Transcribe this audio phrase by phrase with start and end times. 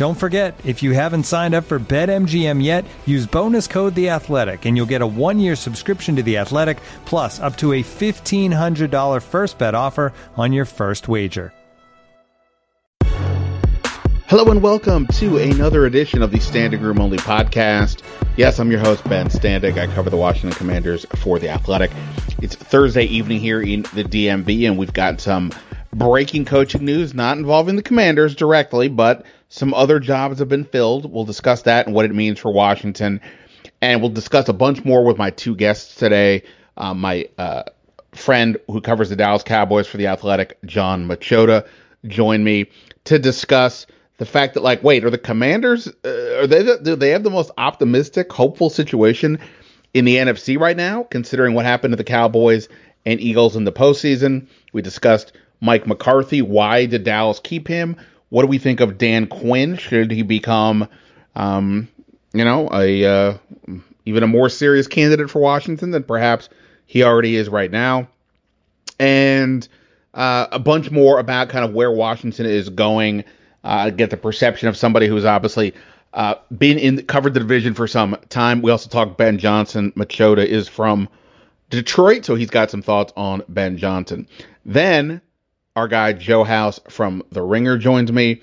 [0.00, 4.64] Don't forget, if you haven't signed up for BetMGM yet, use bonus code The Athletic,
[4.64, 8.90] and you'll get a one-year subscription to The Athletic, plus up to a fifteen hundred
[8.90, 11.52] dollar first bet offer on your first wager.
[13.04, 18.02] Hello and welcome to another edition of the Standing Room Only podcast.
[18.38, 19.76] Yes, I'm your host Ben Standig.
[19.76, 21.90] I cover the Washington Commanders for The Athletic.
[22.40, 25.52] It's Thursday evening here in the DMV, and we've got some
[25.92, 31.12] breaking coaching news, not involving the Commanders directly, but some other jobs have been filled.
[31.12, 33.20] We'll discuss that and what it means for Washington.
[33.82, 36.44] And we'll discuss a bunch more with my two guests today.
[36.76, 37.64] Uh, my uh,
[38.12, 41.66] friend who covers the Dallas Cowboys for The Athletic, Jon Machota,
[42.06, 42.70] joined me
[43.04, 46.94] to discuss the fact that, like, wait, are the Commanders, uh, are they, the, do
[46.94, 49.40] they have the most optimistic, hopeful situation
[49.94, 52.68] in the NFC right now, considering what happened to the Cowboys
[53.04, 54.46] and Eagles in the postseason?
[54.72, 56.40] We discussed Mike McCarthy.
[56.40, 57.96] Why did Dallas keep him?
[58.30, 59.76] What do we think of Dan Quinn?
[59.76, 60.88] Should he become,
[61.36, 61.88] um,
[62.32, 63.38] you know, a uh,
[64.06, 66.48] even a more serious candidate for Washington than perhaps
[66.86, 68.08] he already is right now?
[68.98, 69.66] And
[70.14, 73.24] uh, a bunch more about kind of where Washington is going.
[73.62, 75.74] Uh, get the perception of somebody who's obviously
[76.14, 78.62] uh, been in covered the division for some time.
[78.62, 79.92] We also talk Ben Johnson.
[79.92, 81.08] Machota is from
[81.68, 84.26] Detroit, so he's got some thoughts on Ben Johnson.
[84.64, 85.20] Then
[85.76, 88.42] our guy Joe House from The Ringer joins me.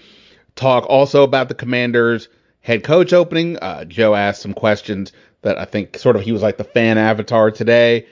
[0.55, 2.29] Talk also about the Commanders
[2.61, 3.57] head coach opening.
[3.57, 5.11] Uh, Joe asked some questions
[5.41, 8.07] that I think sort of he was like the fan avatar today.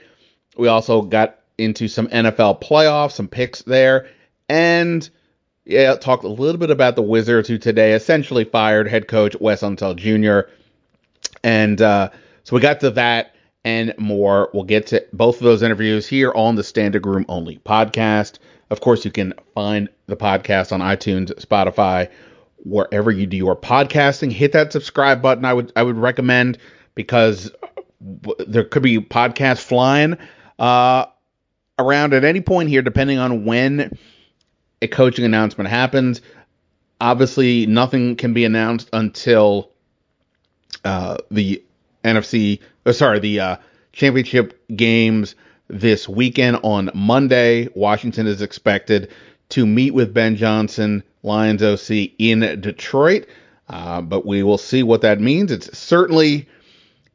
[0.56, 4.08] We also got into some NFL playoffs, some picks there,
[4.48, 5.08] and
[5.64, 9.62] yeah, talked a little bit about the Wizards who today essentially fired head coach Wes
[9.62, 10.50] Unseld Jr.
[11.42, 12.10] And uh,
[12.44, 13.34] so we got to that
[13.64, 14.48] and more.
[14.54, 18.38] We'll get to both of those interviews here on the Standing Room Only podcast.
[18.70, 22.10] Of course, you can find the podcast on iTunes, Spotify,
[22.64, 24.32] wherever you do your podcasting.
[24.32, 25.44] Hit that subscribe button.
[25.44, 26.58] I would I would recommend
[26.94, 27.52] because
[28.46, 30.18] there could be podcasts flying
[30.58, 31.06] uh,
[31.78, 33.96] around at any point here, depending on when
[34.82, 36.20] a coaching announcement happens.
[37.00, 39.70] Obviously, nothing can be announced until
[40.84, 41.62] uh, the
[42.02, 43.56] NFC, oh, sorry, the uh,
[43.92, 45.34] championship games
[45.68, 47.68] this weekend on Monday.
[47.74, 49.10] Washington is expected
[49.50, 53.26] to meet with Ben Johnson, Lions OC, in Detroit.
[53.68, 55.50] Uh, but we will see what that means.
[55.50, 56.48] It's certainly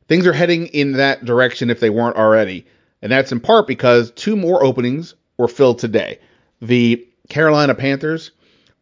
[0.07, 2.65] things are heading in that direction if they weren't already.
[3.01, 6.19] And that's in part because two more openings were filled today.
[6.61, 8.31] The Carolina Panthers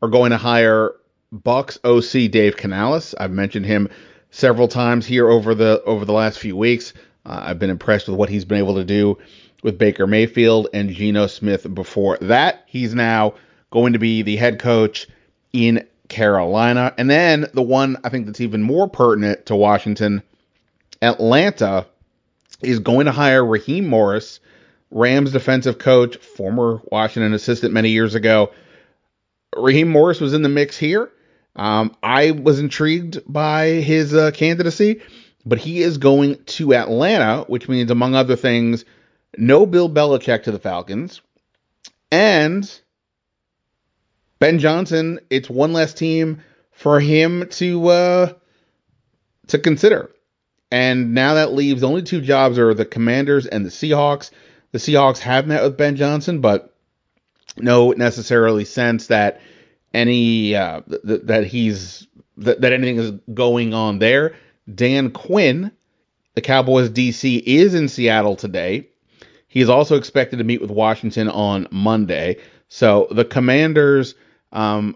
[0.01, 0.93] are going to hire
[1.31, 3.13] Bucks OC Dave Canales.
[3.13, 3.89] I've mentioned him
[4.31, 6.93] several times here over the over the last few weeks.
[7.25, 9.19] Uh, I've been impressed with what he's been able to do
[9.63, 12.63] with Baker Mayfield and Geno Smith before that.
[12.67, 13.35] He's now
[13.71, 15.07] going to be the head coach
[15.53, 16.93] in Carolina.
[16.97, 20.23] And then the one I think that's even more pertinent to Washington,
[21.01, 21.85] Atlanta
[22.61, 24.39] is going to hire Raheem Morris,
[24.91, 28.51] Rams defensive coach, former Washington assistant many years ago.
[29.55, 31.11] Raheem Morris was in the mix here.
[31.55, 35.01] Um, I was intrigued by his uh, candidacy,
[35.45, 38.85] but he is going to Atlanta, which means, among other things,
[39.37, 41.21] no Bill Belichick to the Falcons,
[42.11, 42.69] and
[44.39, 45.19] Ben Johnson.
[45.29, 46.41] It's one less team
[46.71, 48.33] for him to uh,
[49.47, 50.11] to consider.
[50.71, 54.31] And now that leaves only two jobs are the Commanders and the Seahawks.
[54.71, 56.75] The Seahawks have met with Ben Johnson, but
[57.57, 59.41] no necessarily sense that
[59.93, 64.35] any uh, th- that he's that, that anything is going on there.
[64.73, 65.71] Dan Quinn,
[66.35, 68.88] the Cowboys DC, is in Seattle today.
[69.49, 72.37] He is also expected to meet with Washington on Monday.
[72.69, 74.13] So the Commanders,
[74.53, 74.95] um,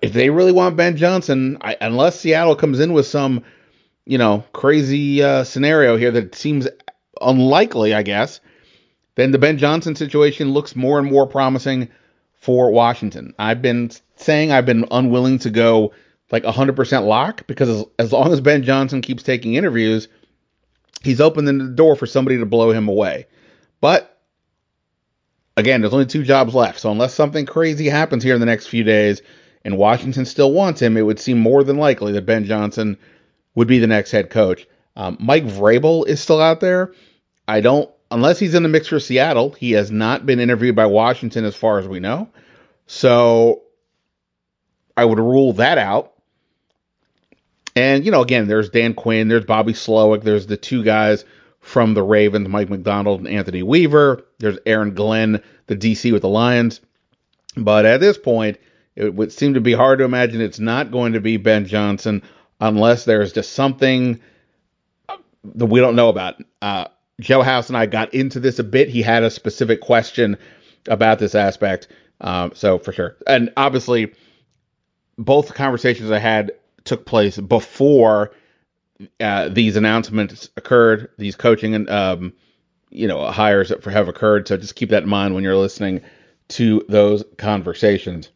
[0.00, 3.42] if they really want Ben Johnson, I, unless Seattle comes in with some,
[4.04, 6.68] you know, crazy uh, scenario here that seems
[7.20, 8.40] unlikely, I guess,
[9.14, 11.88] then the Ben Johnson situation looks more and more promising
[12.34, 13.34] for Washington.
[13.38, 15.92] I've been saying I've been unwilling to go
[16.30, 20.08] like 100% lock because as, as long as Ben Johnson keeps taking interviews,
[21.04, 23.26] he's opening the door for somebody to blow him away.
[23.80, 24.18] But
[25.56, 26.80] again, there's only two jobs left.
[26.80, 29.22] So unless something crazy happens here in the next few days
[29.64, 32.98] and Washington still wants him, it would seem more than likely that Ben Johnson
[33.54, 34.66] would be the next head coach.
[34.96, 36.92] Um, Mike Vrabel is still out there.
[37.46, 40.86] I don't, unless he's in the mix for Seattle, he has not been interviewed by
[40.86, 42.28] Washington as far as we know.
[42.86, 43.62] So
[44.96, 46.13] I would rule that out.
[47.76, 51.24] And, you know, again, there's Dan Quinn, there's Bobby Slowik, there's the two guys
[51.60, 54.24] from the Ravens, Mike Macdonald and Anthony Weaver.
[54.38, 56.80] There's Aaron Glenn, the DC with the Lions.
[57.56, 58.58] But at this point,
[58.94, 62.22] it would seem to be hard to imagine it's not going to be Ben Johnson
[62.60, 64.20] unless there's just something
[65.44, 66.36] that we don't know about.
[66.62, 66.86] Uh,
[67.20, 68.88] Joe House and I got into this a bit.
[68.88, 70.36] He had a specific question
[70.86, 71.88] about this aspect.
[72.20, 73.16] Um, so for sure.
[73.26, 74.12] And obviously,
[75.16, 76.52] both conversations I had
[76.84, 78.32] took place before
[79.20, 82.32] uh, these announcements occurred, these coaching and um,
[82.90, 84.46] you know hires have occurred.
[84.46, 86.02] So just keep that in mind when you're listening
[86.48, 88.30] to those conversations.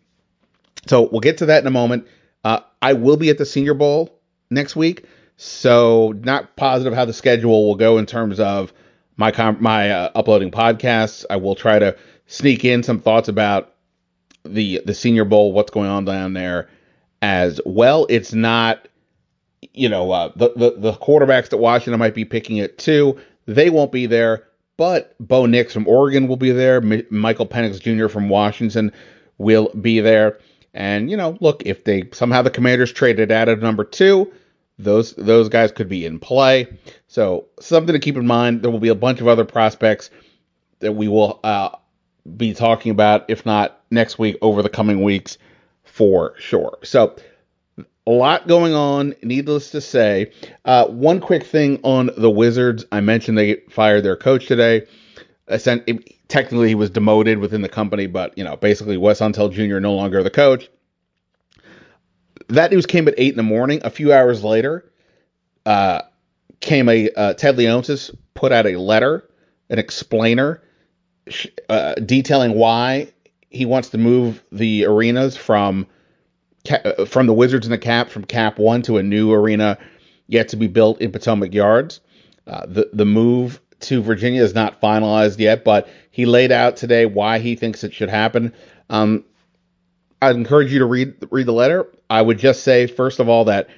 [0.86, 2.06] So we'll get to that in a moment.
[2.44, 4.18] Uh, I will be at the Senior Bowl
[4.50, 5.04] next week,
[5.36, 8.72] so not positive how the schedule will go in terms of
[9.16, 11.24] my com- my uh, uploading podcasts.
[11.28, 11.96] I will try to
[12.26, 13.74] sneak in some thoughts about
[14.44, 16.68] the the Senior Bowl, what's going on down there
[17.22, 18.06] as well.
[18.08, 18.88] It's not,
[19.72, 23.70] you know, uh, the, the the quarterbacks that Washington might be picking at two, they
[23.70, 24.44] won't be there.
[24.76, 26.76] But Bo Nix from Oregon will be there.
[26.76, 28.08] M- Michael Penix Jr.
[28.08, 28.92] from Washington
[29.36, 30.38] will be there.
[30.72, 34.32] And you know, look, if they somehow the Commanders traded out of number two,
[34.78, 36.68] those those guys could be in play.
[37.08, 38.62] So something to keep in mind.
[38.62, 40.10] There will be a bunch of other prospects
[40.78, 41.70] that we will uh,
[42.36, 45.38] be talking about, if not next week, over the coming weeks
[45.98, 46.78] for sure.
[46.84, 47.16] So,
[48.06, 50.30] a lot going on, needless to say.
[50.64, 52.84] Uh, one quick thing on the Wizards.
[52.92, 54.86] I mentioned they fired their coach today.
[56.28, 59.80] Technically, he was demoted within the company, but, you know, basically, Wes Unseld Jr.
[59.80, 60.70] no longer the coach.
[62.46, 63.80] That news came at 8 in the morning.
[63.82, 64.90] A few hours later,
[65.66, 66.02] uh,
[66.60, 69.28] came a uh, Ted Leonsis put out a letter,
[69.68, 70.62] an explainer,
[71.68, 73.12] uh, detailing why
[73.50, 75.86] he wants to move the arenas from
[76.70, 79.78] uh, from the Wizards and the Cap from Cap One to a new arena
[80.26, 82.00] yet to be built in Potomac Yards.
[82.46, 87.06] Uh, the the move to Virginia is not finalized yet, but he laid out today
[87.06, 88.52] why he thinks it should happen.
[88.90, 89.24] Um,
[90.20, 91.86] I'd encourage you to read read the letter.
[92.10, 93.68] I would just say first of all that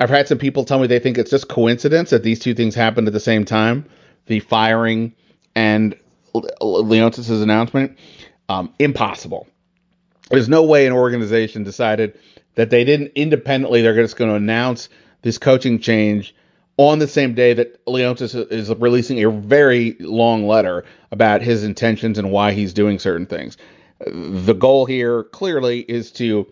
[0.00, 2.74] I've had some people tell me they think it's just coincidence that these two things
[2.74, 3.84] happened at the same time,
[4.26, 5.14] the firing
[5.54, 5.96] and
[6.34, 7.98] Leonsis' announcement.
[8.48, 9.46] Um, impossible.
[10.30, 12.18] There's no way an organization decided
[12.54, 14.88] that they didn't independently, they're just going to announce
[15.22, 16.34] this coaching change
[16.76, 22.18] on the same day that Leonsis is releasing a very long letter about his intentions
[22.18, 23.56] and why he's doing certain things.
[24.06, 26.46] The goal here clearly is to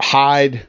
[0.00, 0.66] hide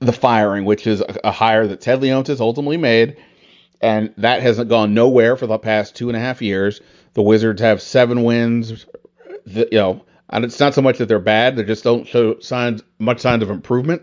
[0.00, 3.16] the firing, which is a hire that Ted Leonsis ultimately made,
[3.80, 6.80] and that hasn't gone nowhere for the past two and a half years.
[7.14, 8.86] The Wizards have seven wins.
[9.46, 12.38] The, you know, and it's not so much that they're bad; they just don't show
[12.40, 14.02] signs, much signs of improvement,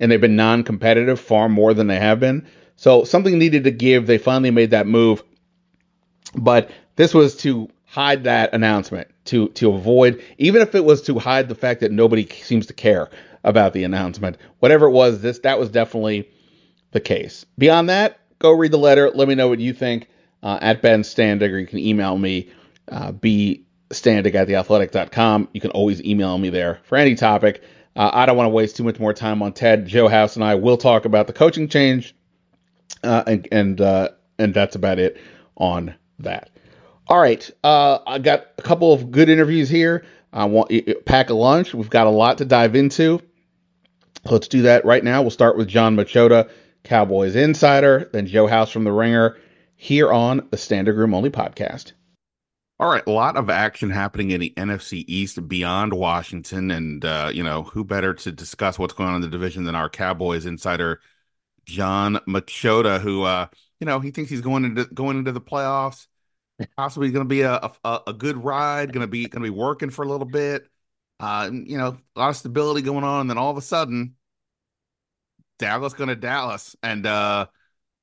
[0.00, 2.46] and they've been non-competitive far more than they have been.
[2.76, 4.06] So something needed to give.
[4.06, 5.22] They finally made that move,
[6.34, 11.18] but this was to hide that announcement, to to avoid, even if it was to
[11.18, 13.10] hide the fact that nobody seems to care
[13.42, 14.36] about the announcement.
[14.60, 16.28] Whatever it was, this that was definitely
[16.92, 17.46] the case.
[17.58, 19.10] Beyond that, go read the letter.
[19.10, 20.08] Let me know what you think
[20.44, 22.50] uh, at Ben Standig, or you can email me,
[22.88, 25.48] uh, bstandig at theathletic.com.
[25.52, 27.62] You can always email me there for any topic.
[27.96, 29.86] Uh, I don't want to waste too much more time on Ted.
[29.86, 32.14] Joe House and I will talk about the coaching change,
[33.02, 35.16] uh, and and uh, and that's about it
[35.56, 36.50] on that.
[37.08, 40.04] All right, uh, I got a couple of good interviews here.
[40.32, 40.72] I want
[41.06, 41.72] pack a lunch.
[41.72, 43.20] We've got a lot to dive into.
[44.28, 45.22] Let's do that right now.
[45.22, 46.50] We'll start with Jon Machota,
[46.82, 49.36] Cowboys insider, then Joe House from the Ringer,
[49.84, 51.92] here on the Standing Room Only podcast.
[52.80, 57.30] All right, a lot of action happening in the NFC East beyond Washington, and uh,
[57.32, 60.46] you know who better to discuss what's going on in the division than our Cowboys
[60.46, 61.00] insider
[61.66, 63.46] Jon Machota, who uh,
[63.78, 66.06] you know he thinks he's going into going into the playoffs,
[66.78, 69.56] possibly going to be a, a, a good ride, going to be going to be
[69.56, 70.66] working for a little bit.
[71.20, 74.14] Uh, you know, a lot of stability going on, and then all of a sudden,
[75.58, 77.46] Dallas going to Dallas and uh,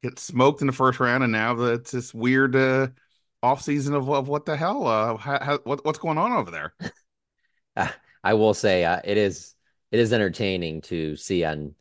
[0.03, 2.87] get smoked in the first round, and now it's this weird uh,
[3.43, 4.87] off season of, of what the hell?
[4.87, 6.73] Uh, how, how, what, what's going on over there?
[8.23, 9.55] I will say uh, it is
[9.91, 11.75] it is entertaining to see on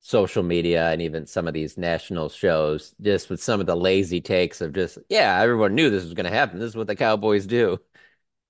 [0.00, 4.20] social media and even some of these national shows just with some of the lazy
[4.20, 6.96] takes of just yeah everyone knew this was going to happen this is what the
[6.96, 7.78] cowboys do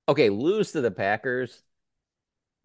[0.08, 1.64] okay lose to the packers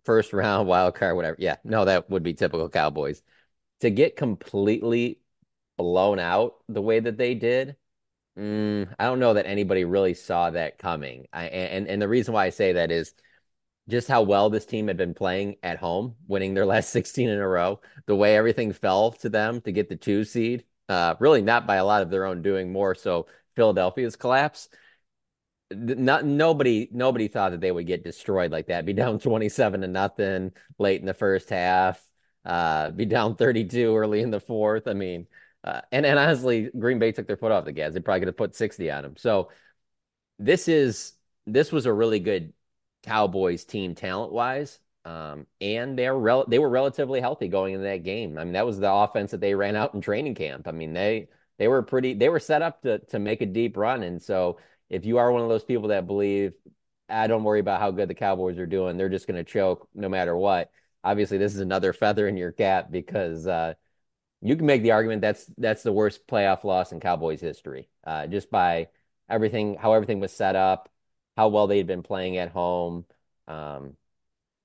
[0.03, 3.23] first round wild card whatever yeah no that would be typical cowboys
[3.79, 5.19] to get completely
[5.77, 7.75] blown out the way that they did
[8.37, 12.33] mm, i don't know that anybody really saw that coming I, and and the reason
[12.33, 13.13] why i say that is
[13.87, 17.39] just how well this team had been playing at home, winning their last 16 in
[17.39, 21.41] a row, the way everything fell to them to get the two seed, uh, really
[21.41, 24.69] not by a lot of their own doing, more so Philadelphia's collapse.
[25.71, 29.87] Not nobody nobody thought that they would get destroyed like that, be down 27 to
[29.87, 32.03] nothing late in the first half,
[32.45, 34.87] uh, be down 32 early in the fourth.
[34.87, 35.27] I mean,
[35.65, 37.93] uh, and and honestly, Green Bay took their foot off the gas.
[37.93, 39.17] They probably could have put 60 on them.
[39.17, 39.49] So
[40.39, 41.13] this is
[41.47, 42.53] this was a really good
[43.03, 44.79] Cowboys team talent wise.
[45.05, 48.37] Um, and they're rel- they were relatively healthy going into that game.
[48.37, 50.67] I mean, that was the offense that they ran out in training camp.
[50.67, 53.77] I mean, they they were pretty they were set up to to make a deep
[53.77, 54.03] run.
[54.03, 56.53] And so if you are one of those people that believe,
[57.09, 59.51] I ah, don't worry about how good the Cowboys are doing, they're just going to
[59.51, 60.71] choke no matter what.
[61.03, 63.75] Obviously, this is another feather in your cap because uh,
[64.45, 68.27] you can make the argument that's that's the worst playoff loss in Cowboys history, uh,
[68.27, 68.89] just by
[69.29, 70.89] everything how everything was set up
[71.35, 73.05] how well they had been playing at home.
[73.47, 73.95] Um,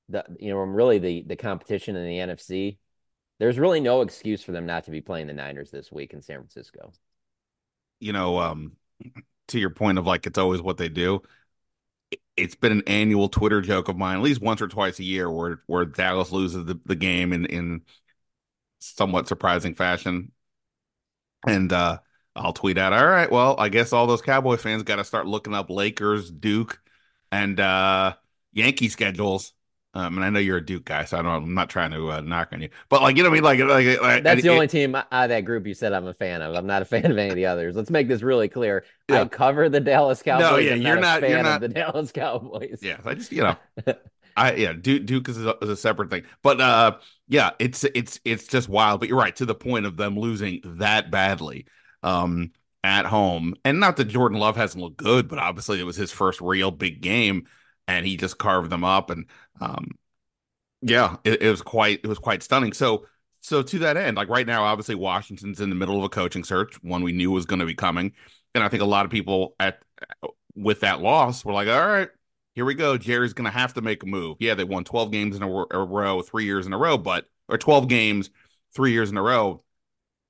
[0.09, 2.79] the you know really the the competition in the NFC.
[3.39, 6.21] There's really no excuse for them not to be playing the Niners this week in
[6.21, 6.93] San Francisco.
[7.99, 8.73] You know, um,
[9.49, 11.23] to your point of like it's always what they do.
[12.37, 15.31] It's been an annual Twitter joke of mine, at least once or twice a year,
[15.31, 17.83] where where Dallas loses the, the game in in
[18.81, 20.33] somewhat surprising fashion.
[21.47, 21.99] And uh
[22.37, 25.27] I'll tweet out, all right, well, I guess all those Cowboy fans got to start
[25.27, 26.81] looking up Lakers, Duke,
[27.33, 28.15] and uh,
[28.53, 29.53] Yankee schedules.
[29.93, 31.43] Um, and I know you're a Duke guy, so I don't.
[31.43, 33.59] I'm not trying to uh, knock on you, but like you know, I mean, like,
[33.59, 36.43] like, like that's the only team out of that group you said I'm a fan
[36.43, 36.55] of.
[36.55, 37.75] I'm not a fan of any of the others.
[37.75, 38.85] Let's make this really clear.
[39.09, 39.23] Yeah.
[39.23, 40.49] I cover the Dallas Cowboys.
[40.49, 41.29] No, yeah, you're not.
[41.29, 42.79] you're not the Dallas Cowboys.
[42.83, 43.57] Yeah, I just you know,
[44.41, 46.97] I yeah, Duke, Duke is a, is a separate thing, but uh,
[47.29, 49.01] yeah, it's it's it's just wild.
[49.01, 51.67] But you're right to the point of them losing that badly
[52.03, 53.55] um, at home.
[53.67, 56.71] And not that Jordan Love hasn't looked good, but obviously it was his first real
[56.71, 57.47] big game,
[57.87, 59.11] and he just carved them up.
[59.11, 59.27] And
[59.61, 59.89] um,
[60.83, 62.73] yeah, it, it was quite it was quite stunning.
[62.73, 63.07] So
[63.43, 66.45] so to that end, like right now, obviously Washington's in the middle of a coaching
[66.45, 68.13] search, one we knew was going to be coming,
[68.55, 69.83] and I think a lot of people at
[70.55, 72.09] with that loss were like, all right.
[72.55, 72.99] Here we go.
[72.99, 74.37] Jerry's going to have to make a move.
[74.41, 77.27] Yeah, they won 12 games in a, a row, three years in a row, but
[77.49, 78.31] or 12 games,
[78.75, 79.63] three years in a row.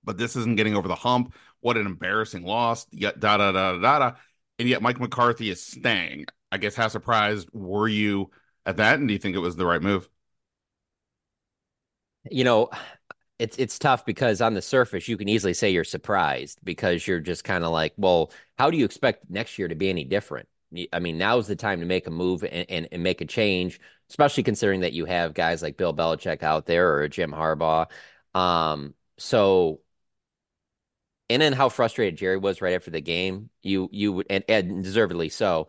[0.04, 1.34] But this isn't getting over the hump.
[1.60, 2.86] What an embarrassing loss.
[2.86, 4.12] Da da da da da.
[4.58, 6.26] And yet Mike McCarthy is staying.
[6.52, 8.30] I guess how surprised were you
[8.66, 8.98] at that?
[8.98, 10.08] And do you think it was the right move?
[12.30, 12.70] You know,
[13.38, 17.20] it's it's tough because on the surface you can easily say you're surprised because you're
[17.20, 20.48] just kind of like, well, how do you expect next year to be any different?
[20.92, 23.80] I mean, now's the time to make a move and, and, and, make a change,
[24.08, 27.90] especially considering that you have guys like Bill Belichick out there or Jim Harbaugh.
[28.34, 29.80] Um, so
[31.30, 33.50] and then how frustrated Jerry was right after the game.
[33.62, 35.68] You you would and, and deservedly so.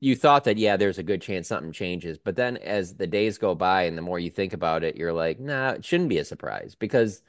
[0.00, 3.38] You thought that yeah, there's a good chance something changes, but then as the days
[3.38, 6.18] go by and the more you think about it, you're like, nah, it shouldn't be
[6.18, 7.22] a surprise because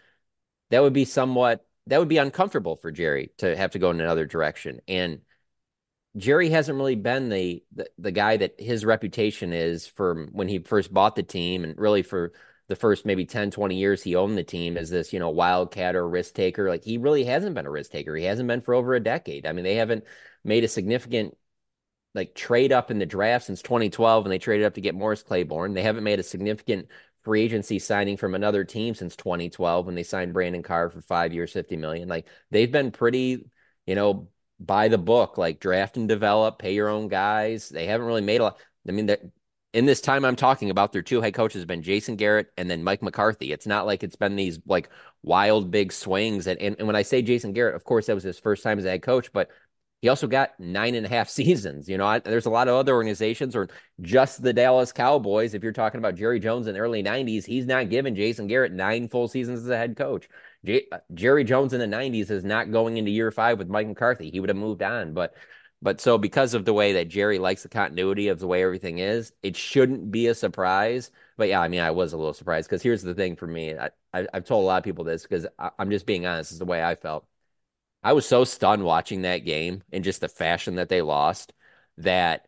[0.70, 4.02] that would be somewhat that would be uncomfortable for Jerry to have to go in
[4.02, 4.82] another direction.
[4.88, 5.22] And
[6.18, 10.60] Jerry hasn't really been the, the the guy that his reputation is for when he
[10.60, 12.34] first bought the team and really for
[12.68, 15.96] the first maybe 10, 20 years he owned the team as this, you know, wildcat
[15.96, 16.68] or risk taker.
[16.70, 18.16] Like he really hasn't been a risk taker.
[18.16, 19.46] He hasn't been for over a decade.
[19.46, 20.04] I mean, they haven't
[20.44, 21.38] made a significant
[22.14, 25.24] like trade up in the draft since 2012 and they traded up to get Morris
[25.24, 25.74] Claiborne.
[25.74, 26.88] They haven't made a significant
[27.24, 31.34] free agency signing from another team since 2012 when they signed Brandon Carr for five
[31.34, 32.08] years, 50 million.
[32.10, 33.46] Like they've been pretty,
[33.86, 34.30] you know,
[34.60, 37.70] by the book, like draft and develop, pay your own guys.
[37.70, 38.58] They haven't really made a lot.
[38.88, 39.22] I mean, that
[39.74, 42.70] in this time I'm talking about, their two head coaches have been Jason Garrett and
[42.70, 43.52] then Mike McCarthy.
[43.52, 44.90] It's not like it's been these like
[45.24, 46.48] wild big swings.
[46.48, 48.80] And, and, and when I say Jason Garrett, of course, that was his first time
[48.80, 49.50] as a head coach, but
[50.02, 51.90] he also got nine and a half seasons.
[51.90, 53.68] You know, I, there's a lot of other organizations or
[54.02, 55.54] just the Dallas Cowboys.
[55.54, 58.72] If you're talking about Jerry Jones in the early 90s, he's not giving Jason Garrett
[58.72, 60.28] nine full seasons as a head coach.
[60.68, 64.30] J- Jerry Jones in the 90s is not going into year five with Mike McCarthy.
[64.30, 65.14] He would have moved on.
[65.14, 65.34] But
[65.82, 69.00] But so because of the way that Jerry likes the continuity of the way everything
[69.00, 71.10] is, it shouldn't be a surprise.
[71.38, 73.78] But yeah, I mean, I was a little surprised because here's the thing for me.
[73.78, 75.48] I, I, have told a lot of people this because
[75.80, 76.52] I'm just being honest.
[76.52, 77.26] Is the way I felt.
[78.04, 81.54] I was so stunned watching that game and just the fashion that they lost
[81.98, 82.48] that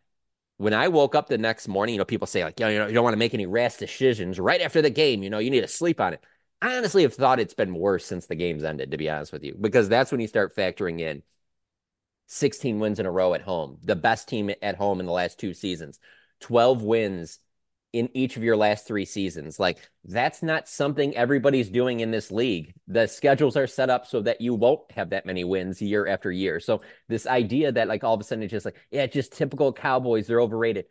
[0.58, 2.92] when I woke up the next morning, you know, people say like, you know, you
[2.92, 5.22] don't want to make any rash decisions right after the game.
[5.22, 6.24] You know, you need to sleep on it.
[6.62, 9.44] I honestly have thought it's been worse since the game's ended, to be honest with
[9.44, 11.22] you, because that's when you start factoring in
[12.26, 15.38] 16 wins in a row at home, the best team at home in the last
[15.38, 15.98] two seasons,
[16.40, 17.38] 12 wins
[17.92, 19.58] in each of your last three seasons.
[19.58, 22.74] Like, that's not something everybody's doing in this league.
[22.86, 26.30] The schedules are set up so that you won't have that many wins year after
[26.30, 26.60] year.
[26.60, 29.72] So, this idea that, like, all of a sudden it's just like, yeah, just typical
[29.72, 30.84] Cowboys, they're overrated.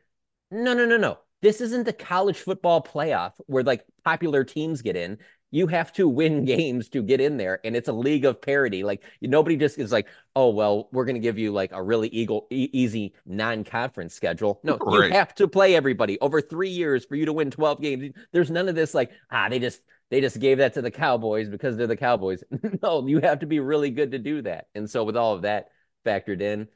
[0.52, 1.20] No, no, no, no.
[1.42, 5.20] This isn't the college football playoff where like popular teams get in
[5.52, 8.84] you have to win games to get in there and it's a league of parity.
[8.84, 12.08] Like nobody just is like oh well we're going to give you like a really
[12.10, 14.60] eagle, e- easy non-conference schedule.
[14.64, 15.10] No right.
[15.10, 16.20] you have to play everybody.
[16.20, 19.50] Over three years for you to win 12 games there's none of this like ah
[19.50, 22.44] they just they just gave that to the cowboys because they're the cowboys.
[22.82, 24.68] No you have to be really good to do that.
[24.76, 25.70] And so with all of that
[26.06, 26.68] factored in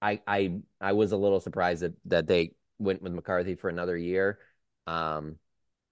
[0.00, 3.96] i i i was a little surprised that that they went with mccarthy for another
[3.96, 4.38] year.
[4.86, 5.36] Um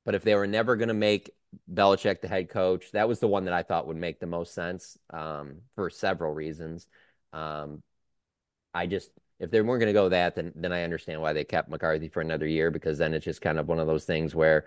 [0.05, 1.31] but if they were never going to make
[1.73, 4.55] Belichick the head coach, that was the one that I thought would make the most
[4.55, 6.87] sense um, for several reasons.
[7.33, 7.83] Um,
[8.75, 11.45] I just if they weren't going to go that, then then I understand why they
[11.45, 14.35] kept McCarthy for another year because then it's just kind of one of those things
[14.35, 14.67] where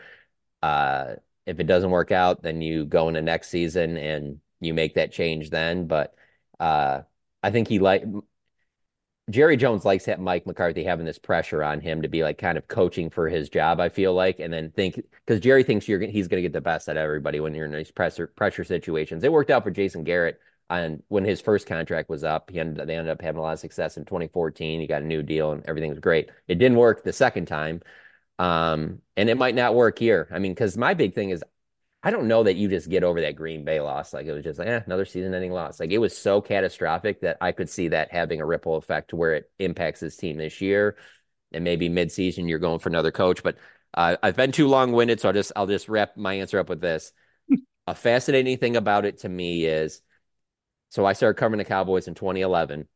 [0.62, 4.96] uh, if it doesn't work out, then you go into next season and you make
[4.96, 5.88] that change then.
[5.88, 6.16] But
[6.60, 7.02] uh,
[7.44, 8.04] I think he like
[9.30, 12.68] Jerry Jones likes Mike McCarthy having this pressure on him to be like kind of
[12.68, 13.80] coaching for his job.
[13.80, 16.60] I feel like, and then think because Jerry thinks you're he's going to get the
[16.60, 19.24] best out of everybody when you're in these pressure pressure situations.
[19.24, 20.40] It worked out for Jason Garrett
[20.70, 22.50] on when his first contract was up.
[22.50, 24.82] He ended they ended up having a lot of success in 2014.
[24.82, 26.30] He got a new deal and everything was great.
[26.50, 27.82] It didn't work the second time,
[28.40, 30.28] um, and it might not work here.
[30.32, 31.44] I mean, because my big thing is
[32.06, 34.14] I don't know that you just get over that Green Bay loss.
[34.14, 35.80] Like it was just like, eh, another season ending loss.
[35.80, 39.16] Like it was so catastrophic that I could see that having a ripple effect to
[39.16, 40.98] where it impacts his team this year.
[41.54, 43.42] And maybe midseason you're going for another coach.
[43.42, 43.58] But
[43.94, 46.68] uh, I've been too long winded, so I'll just I'll just wrap my answer up
[46.68, 47.14] with this.
[47.88, 50.02] a fascinating thing about it to me is
[50.90, 52.88] so I started covering the Cowboys in 2011.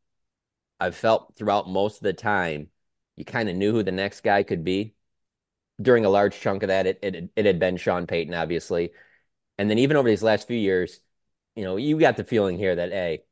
[0.80, 2.70] I've felt throughout most of the time
[3.16, 4.96] you kind of knew who the next guy could be
[5.82, 8.92] during a large chunk of that, it, it it had been Sean Payton, obviously,
[9.58, 11.00] and then even over these last few years,
[11.56, 13.24] you know, you got the feeling here that hey,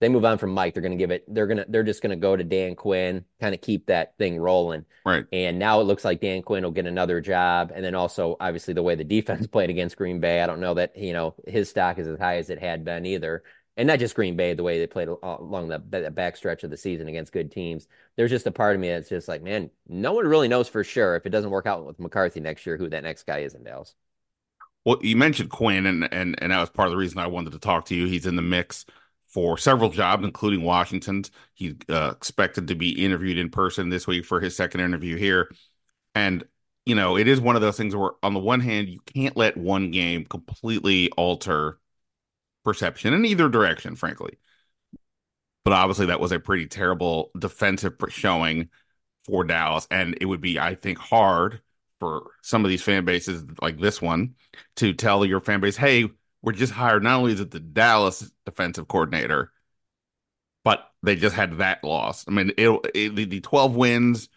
[0.00, 2.10] they move on from Mike, they're going to give it, they're gonna, they're just going
[2.10, 5.26] to go to Dan Quinn, kind of keep that thing rolling, right?
[5.32, 8.74] And now it looks like Dan Quinn will get another job, and then also obviously
[8.74, 11.68] the way the defense played against Green Bay, I don't know that you know his
[11.68, 13.42] stock is as high as it had been either
[13.80, 16.70] and not just Green Bay, the way they played along the, the back stretch of
[16.70, 17.88] the season against good teams.
[18.14, 20.84] There's just a part of me that's just like, man, no one really knows for
[20.84, 23.54] sure if it doesn't work out with McCarthy next year who that next guy is
[23.54, 23.94] in Dallas.
[24.84, 27.54] Well, you mentioned Quinn, and and and that was part of the reason I wanted
[27.54, 28.06] to talk to you.
[28.06, 28.84] He's in the mix
[29.28, 31.30] for several jobs, including Washington's.
[31.54, 35.50] He's uh, expected to be interviewed in person this week for his second interview here,
[36.14, 36.44] and
[36.84, 39.38] you know it is one of those things where, on the one hand, you can't
[39.38, 41.78] let one game completely alter
[42.64, 44.38] perception in either direction, frankly.
[45.64, 48.70] But obviously, that was a pretty terrible defensive showing
[49.24, 49.86] for Dallas.
[49.90, 51.60] And it would be, I think, hard
[51.98, 54.34] for some of these fan bases like this one
[54.76, 56.08] to tell your fan base, hey,
[56.42, 57.02] we're just hired.
[57.02, 59.52] Not only is it the Dallas defensive coordinator,
[60.64, 62.24] but they just had that loss.
[62.26, 64.28] I mean, it, it the, the 12 wins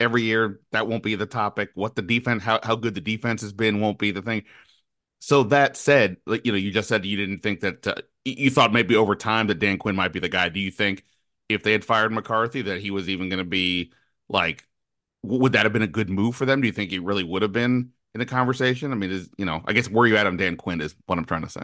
[0.00, 1.70] every year, that won't be the topic.
[1.74, 4.44] What the defense, how, how good the defense has been, won't be the thing.
[5.24, 7.94] So that said, like you know, you just said you didn't think that uh,
[8.26, 10.50] you thought maybe over time that Dan Quinn might be the guy.
[10.50, 11.02] Do you think
[11.48, 13.90] if they had fired McCarthy that he was even going to be
[14.28, 14.68] like
[15.22, 16.60] would that have been a good move for them?
[16.60, 18.92] Do you think he really would have been in the conversation?
[18.92, 21.18] I mean, is you know, I guess where you at on Dan Quinn is what
[21.18, 21.62] I'm trying to say.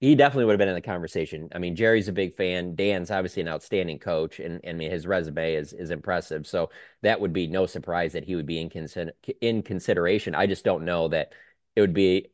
[0.00, 1.50] He definitely would have been in the conversation.
[1.54, 2.74] I mean, Jerry's a big fan.
[2.74, 6.48] Dan's obviously an outstanding coach, and, and I mean his resume is is impressive.
[6.48, 6.70] So
[7.02, 10.34] that would be no surprise that he would be in consider- in consideration.
[10.34, 11.32] I just don't know that
[11.76, 12.26] it would be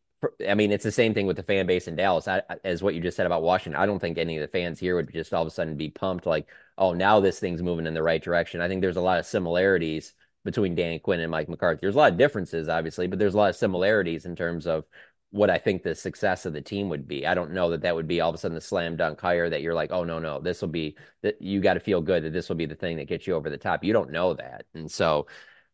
[0.48, 2.94] I mean, it's the same thing with the fan base in Dallas I, as what
[2.94, 3.80] you just said about Washington.
[3.80, 5.90] I don't think any of the fans here would just all of a sudden be
[5.90, 6.48] pumped like,
[6.78, 8.60] oh, now this thing's moving in the right direction.
[8.60, 11.80] I think there's a lot of similarities between Dan Quinn and Mike McCarthy.
[11.82, 14.84] There's a lot of differences, obviously, but there's a lot of similarities in terms of
[15.30, 17.26] what I think the success of the team would be.
[17.26, 19.50] I don't know that that would be all of a sudden the slam dunk hire
[19.50, 22.22] that you're like, oh no, no, this will be that you got to feel good
[22.24, 23.82] that this will be the thing that gets you over the top.
[23.82, 25.26] You don't know that, and so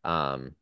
[0.03, 0.55] um,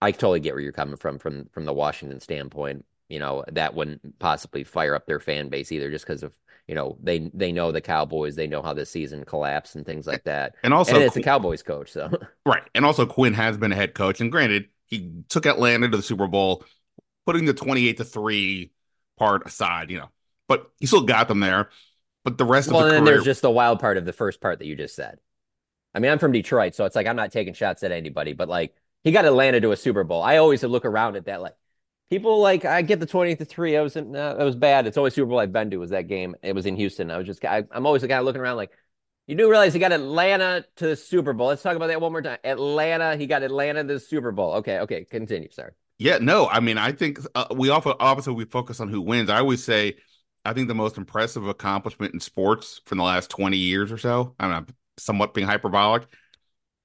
[0.00, 3.74] I totally get where you're coming from from from the Washington standpoint you know, that
[3.74, 6.32] wouldn't possibly fire up their fan base either, just because of
[6.66, 10.06] you know they they know the Cowboys, they know how the season collapsed and things
[10.06, 10.54] like that.
[10.62, 12.10] And also, and it's the Cowboys coach, so
[12.46, 12.62] right.
[12.74, 16.02] And also, Quinn has been a head coach, and granted, he took Atlanta to the
[16.02, 16.64] Super Bowl,
[17.26, 18.72] putting the twenty-eight to three
[19.18, 20.10] part aside, you know,
[20.48, 21.70] but he still got them there.
[22.24, 24.12] But the rest well, of the and career, there's just the wild part of the
[24.12, 25.18] first part that you just said.
[25.94, 28.48] I mean, I'm from Detroit, so it's like I'm not taking shots at anybody, but
[28.48, 30.22] like he got Atlanta to a Super Bowl.
[30.22, 31.54] I always look around at that like
[32.10, 33.76] people like I get the 20 to 3.
[33.76, 34.86] I was in, uh, it was bad.
[34.86, 36.34] It's always Super Bowl I've been to was that game.
[36.42, 37.10] It was in Houston.
[37.10, 38.70] I was just I, am always the guy looking around like
[39.26, 41.48] you do realize he got Atlanta to the Super Bowl.
[41.48, 42.38] Let's talk about that one more time.
[42.44, 44.54] Atlanta, he got Atlanta to the Super Bowl.
[44.54, 45.50] Okay, okay, continue.
[45.50, 45.72] Sorry.
[45.98, 49.30] Yeah, no, I mean, I think uh, we often obviously we focus on who wins.
[49.30, 49.96] I always say,
[50.44, 54.34] I think the most impressive accomplishment in sports from the last twenty years or so.
[54.38, 54.66] I'm
[54.98, 56.06] somewhat being hyperbolic.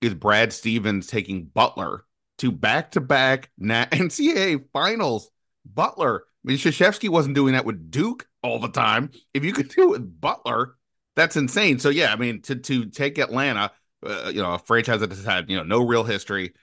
[0.02, 2.06] Is Brad Stevens taking Butler
[2.40, 5.30] to back to back NCAA finals?
[5.66, 6.24] Butler.
[6.26, 9.12] I mean, Krzyzewski wasn't doing that with Duke all the time.
[9.34, 10.76] If you could do it with Butler,
[11.16, 11.80] that's insane.
[11.80, 13.72] So yeah, I mean, to to take Atlanta,
[14.06, 16.54] uh, you know, a franchise that has had you know no real history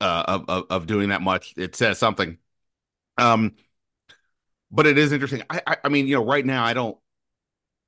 [0.00, 1.54] uh, of, of, of doing that much.
[1.56, 2.38] It says something.
[3.16, 3.54] Um,
[4.70, 5.42] but it is interesting.
[5.48, 6.98] I, I, I mean, you know, right now I don't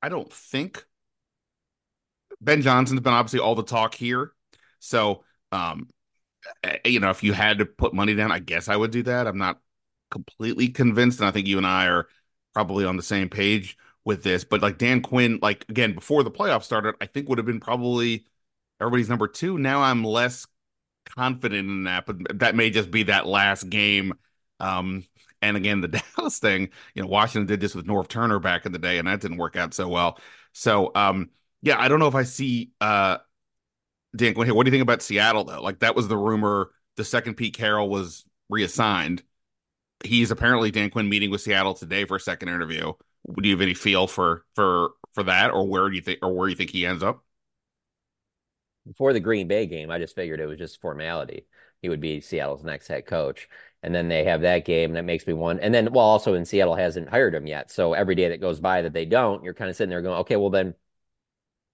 [0.02, 0.84] I don't think
[2.40, 4.32] Ben Johnson's been obviously all the talk here.
[4.78, 5.88] So um,
[6.84, 9.26] you know, if you had to put money down, I guess I would do that.
[9.26, 9.60] I'm not
[10.10, 12.08] completely convinced, and I think you and I are
[12.54, 14.44] probably on the same page with this.
[14.44, 17.60] But like Dan Quinn, like again before the playoffs started, I think would have been
[17.60, 18.26] probably
[18.80, 19.58] everybody's number two.
[19.58, 20.46] Now I'm less
[21.06, 24.14] confident in that, but that may just be that last game.
[24.60, 25.04] Um,
[25.42, 28.72] and again, the Dallas thing, you know, Washington did this with Norv Turner back in
[28.72, 30.18] the day, and that didn't work out so well.
[30.52, 31.30] So, um,
[31.62, 33.18] yeah, I don't know if I see uh,
[34.16, 34.54] Dan Quinn.
[34.54, 35.62] What do you think about Seattle though?
[35.62, 36.70] Like that was the rumor.
[36.96, 39.22] The second Pete Carroll was reassigned.
[40.04, 42.92] He's apparently Dan Quinn meeting with Seattle today for a second interview.
[43.34, 46.34] Do you have any feel for for for that, or where do you think, or
[46.34, 47.22] where you think he ends up?
[48.86, 51.46] before the Green Bay game, I just figured it was just formality.
[51.82, 53.48] He would be Seattle's next head coach.
[53.82, 55.60] And then they have that game, and that makes me one.
[55.60, 57.70] And then, well, also in Seattle hasn't hired him yet.
[57.70, 60.20] So every day that goes by that they don't, you're kind of sitting there going,
[60.20, 60.74] okay, well, then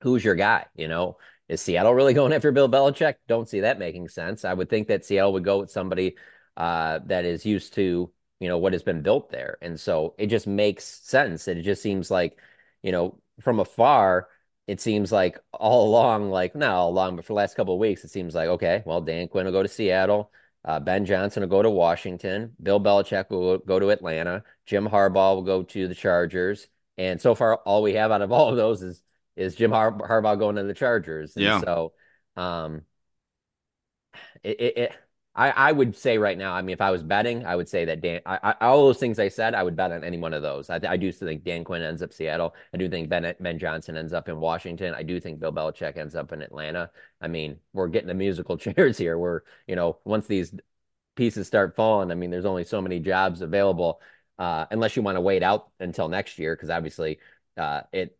[0.00, 0.66] who's your guy?
[0.74, 1.18] You know,
[1.52, 3.16] is Seattle really going after Bill Belichick?
[3.28, 4.44] Don't see that making sense.
[4.44, 6.16] I would think that Seattle would go with somebody
[6.56, 8.10] uh, that is used to,
[8.40, 9.58] you know, what has been built there.
[9.62, 11.48] And so it just makes sense.
[11.48, 12.38] And it just seems like,
[12.82, 14.28] you know, from afar,
[14.66, 17.80] it seems like all along, like not all along, but for the last couple of
[17.80, 20.32] weeks, it seems like okay, well, Dan Quinn will go to Seattle,
[20.64, 25.34] uh, Ben Johnson will go to Washington, Bill Belichick will go to Atlanta, Jim Harbaugh
[25.34, 28.56] will go to the Chargers, and so far, all we have out of all of
[28.56, 29.02] those is
[29.36, 31.36] is Jim Har- Harbaugh going to the Chargers.
[31.36, 31.60] And yeah.
[31.60, 31.92] So,
[32.36, 32.82] um,
[34.42, 34.92] it, it, it
[35.34, 37.86] I, I would say right now, I mean, if I was betting, I would say
[37.86, 40.34] that Dan, I, I, all those things I said, I would bet on any one
[40.34, 40.68] of those.
[40.68, 42.54] I, I do think Dan Quinn ends up Seattle.
[42.74, 44.92] I do think Ben, Ben Johnson ends up in Washington.
[44.94, 46.90] I do think Bill Belichick ends up in Atlanta.
[47.20, 49.16] I mean, we're getting the musical chairs here.
[49.16, 50.52] We're, you know, once these
[51.16, 54.02] pieces start falling, I mean, there's only so many jobs available,
[54.38, 57.20] uh, unless you want to wait out until next year, because obviously,
[57.56, 58.18] uh, it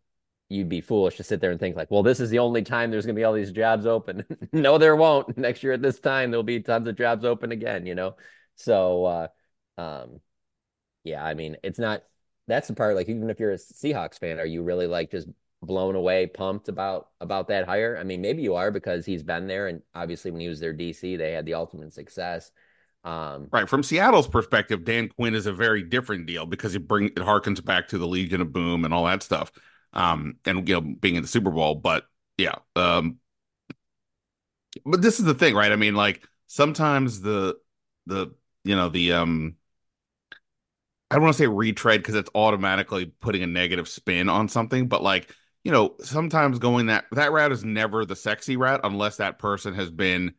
[0.53, 2.91] you'd be foolish to sit there and think like, well, this is the only time
[2.91, 4.25] there's going to be all these jobs open.
[4.53, 5.37] no, there won't.
[5.39, 8.17] Next year at this time, there'll be tons of jobs open again, you know?
[8.57, 9.29] So, uh,
[9.79, 10.21] um,
[11.05, 12.03] yeah, I mean, it's not,
[12.47, 15.29] that's the part, like, even if you're a Seahawks fan, are you really like just
[15.63, 17.97] blown away, pumped about, about that hire?
[17.99, 19.69] I mean, maybe you are because he's been there.
[19.69, 22.51] And obviously when he was their DC, they had the ultimate success.
[23.05, 23.69] Um, right.
[23.69, 27.65] From Seattle's perspective, Dan Quinn is a very different deal because it bring it harkens
[27.65, 29.51] back to the Legion of Boom and all that stuff
[29.93, 31.75] um, and you know being in the Super Bowl.
[31.75, 32.07] But
[32.39, 33.19] yeah, um,
[34.85, 35.73] but this is the thing, right?
[35.73, 37.57] I mean, like sometimes the
[38.07, 39.57] the you know the um
[41.11, 44.89] I don't want to say retread because it's automatically putting a negative spin on something,
[44.89, 49.19] but like you know, sometimes going that that route is never the sexy route unless
[49.19, 50.35] that person has been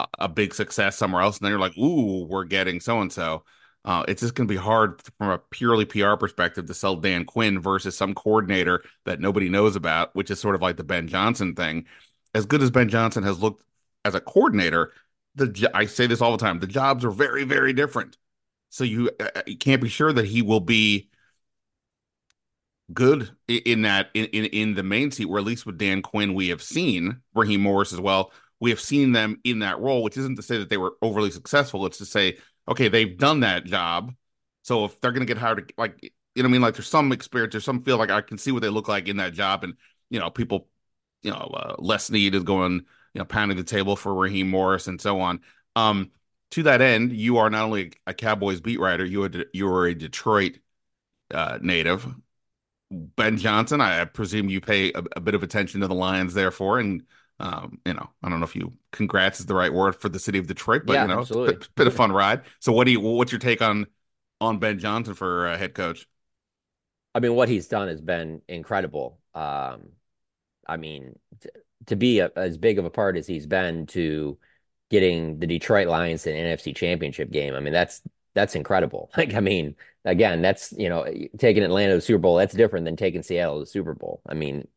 [0.00, 3.12] a, a big success somewhere else, and then you're like, ooh, we're getting so and
[3.12, 3.44] so.
[3.86, 7.24] Uh, it's just going to be hard from a purely PR perspective to sell Dan
[7.24, 11.06] Quinn versus some coordinator that nobody knows about, which is sort of like the Ben
[11.06, 11.86] Johnson thing.
[12.34, 13.62] As good as Ben Johnson has looked
[14.04, 14.92] as a coordinator,
[15.36, 18.16] the I say this all the time: the jobs are very, very different.
[18.70, 21.08] So you uh, uh, you can't be sure that he will be
[22.92, 25.26] good in that in, in in the main seat.
[25.26, 28.32] Where at least with Dan Quinn, we have seen Raheem Morris as well.
[28.58, 31.30] We have seen them in that role, which isn't to say that they were overly
[31.30, 31.86] successful.
[31.86, 34.12] It's to say okay, they've done that job.
[34.62, 37.12] So if they're going to get hired, like, you know, I mean, like there's some
[37.12, 39.64] experience, there's some feel like I can see what they look like in that job.
[39.64, 39.74] And,
[40.10, 40.68] you know, people,
[41.22, 42.72] you know, uh, Les Snead is going,
[43.14, 45.40] you know, pounding the table for Raheem Morris and so on.
[45.76, 46.10] Um,
[46.52, 49.86] to that end, you are not only a Cowboys beat writer, you are you are
[49.86, 50.58] a Detroit
[51.32, 52.06] uh, native.
[52.90, 56.78] Ben Johnson, I, presume you pay a, a, bit of attention to the Lions, therefore,
[56.78, 57.02] and
[57.38, 60.18] um, you know, I don't know if you congrats is the right word for the
[60.18, 61.54] city of Detroit, but yeah, you know, absolutely.
[61.54, 62.42] bit, bit, of fun ride.
[62.60, 63.00] So, what do you?
[63.00, 63.86] What's your take on
[64.40, 66.08] on Ben Johnson for uh, head coach?
[67.14, 69.18] I mean, what he's done has been incredible.
[69.34, 69.88] Um,
[70.66, 71.50] I mean, t-
[71.86, 74.38] to be a, as big of a part as he's been to
[74.90, 77.54] getting the Detroit Lions an NFC Championship game.
[77.54, 78.02] I mean, that's
[78.34, 79.10] that's incredible.
[79.16, 81.06] Like, I mean, again, that's you know,
[81.38, 84.22] taking Atlanta to the Super Bowl, that's different than taking Seattle to the Super Bowl.
[84.26, 84.68] I mean,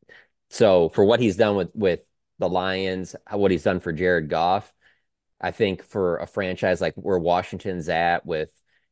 [0.50, 2.02] so for what he's done with with
[2.40, 4.74] the Lions, what he's done for Jared Goff,
[5.42, 8.50] I think for a franchise like where Washington's at with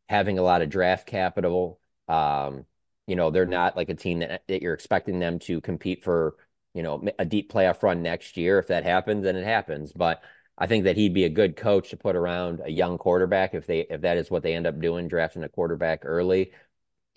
[0.07, 2.65] having a lot of draft capital, um,
[3.05, 6.35] you know, they're not like a team that, that you're expecting them to compete for,
[6.73, 8.59] you know, a deep playoff run next year.
[8.59, 9.91] If that happens, then it happens.
[9.91, 10.21] But
[10.57, 13.67] I think that he'd be a good coach to put around a young quarterback if
[13.67, 16.51] they if that is what they end up doing, drafting a quarterback early.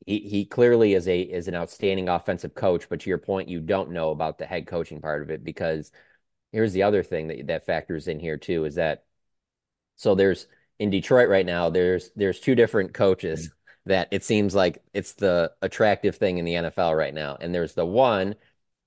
[0.07, 3.61] He he clearly is a is an outstanding offensive coach, but to your point, you
[3.61, 5.93] don't know about the head coaching part of it because
[6.53, 9.05] here's the other thing that that factors in here too is that
[9.97, 10.47] so there's
[10.81, 13.91] in Detroit right now, there's there's two different coaches mm-hmm.
[13.91, 17.37] that it seems like it's the attractive thing in the NFL right now.
[17.39, 18.35] And there's the one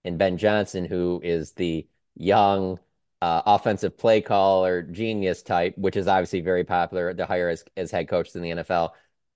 [0.03, 2.79] in Ben Johnson who is the young
[3.21, 7.91] uh, offensive play caller genius type, which is obviously very popular to hire as, as
[7.91, 8.89] head coach in the NFL.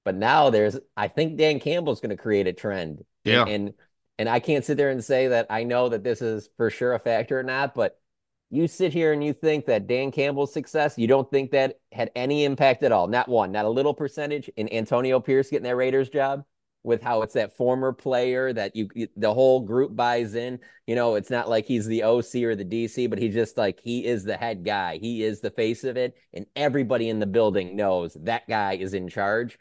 [0.04, 3.06] But now there's, I think Dan Campbell's going to create a trend.
[3.24, 3.44] Yeah.
[3.44, 3.74] And, and,
[4.20, 6.94] and I can't sit there and say that I know that this is for sure
[6.94, 8.00] a factor or not, but
[8.50, 12.12] you sit here and you think that Dan Campbell's success, you don't think that had
[12.16, 13.08] any impact at all.
[13.08, 16.46] Not one, not a little percentage in Antonio Pierce getting that Raiders job
[16.84, 20.60] with how it's that former player that you, the whole group buys in.
[20.86, 23.82] You know, it's not like he's the OC or the DC, but he's just like
[23.84, 24.98] he is the head guy.
[24.98, 28.94] He is the face of it, and everybody in the building knows that guy is
[28.94, 29.60] in charge.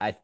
[0.00, 0.14] I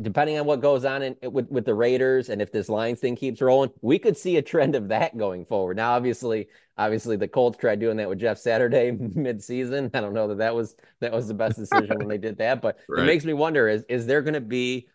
[0.00, 3.16] depending on what goes on in, with with the Raiders and if this Lions thing
[3.16, 5.76] keeps rolling, we could see a trend of that going forward.
[5.76, 9.90] Now, obviously, obviously the Colts tried doing that with Jeff Saturday mid-season.
[9.94, 12.62] I don't know that that was that was the best decision when they did that,
[12.62, 13.02] but right.
[13.02, 14.88] it makes me wonder: is is there going to be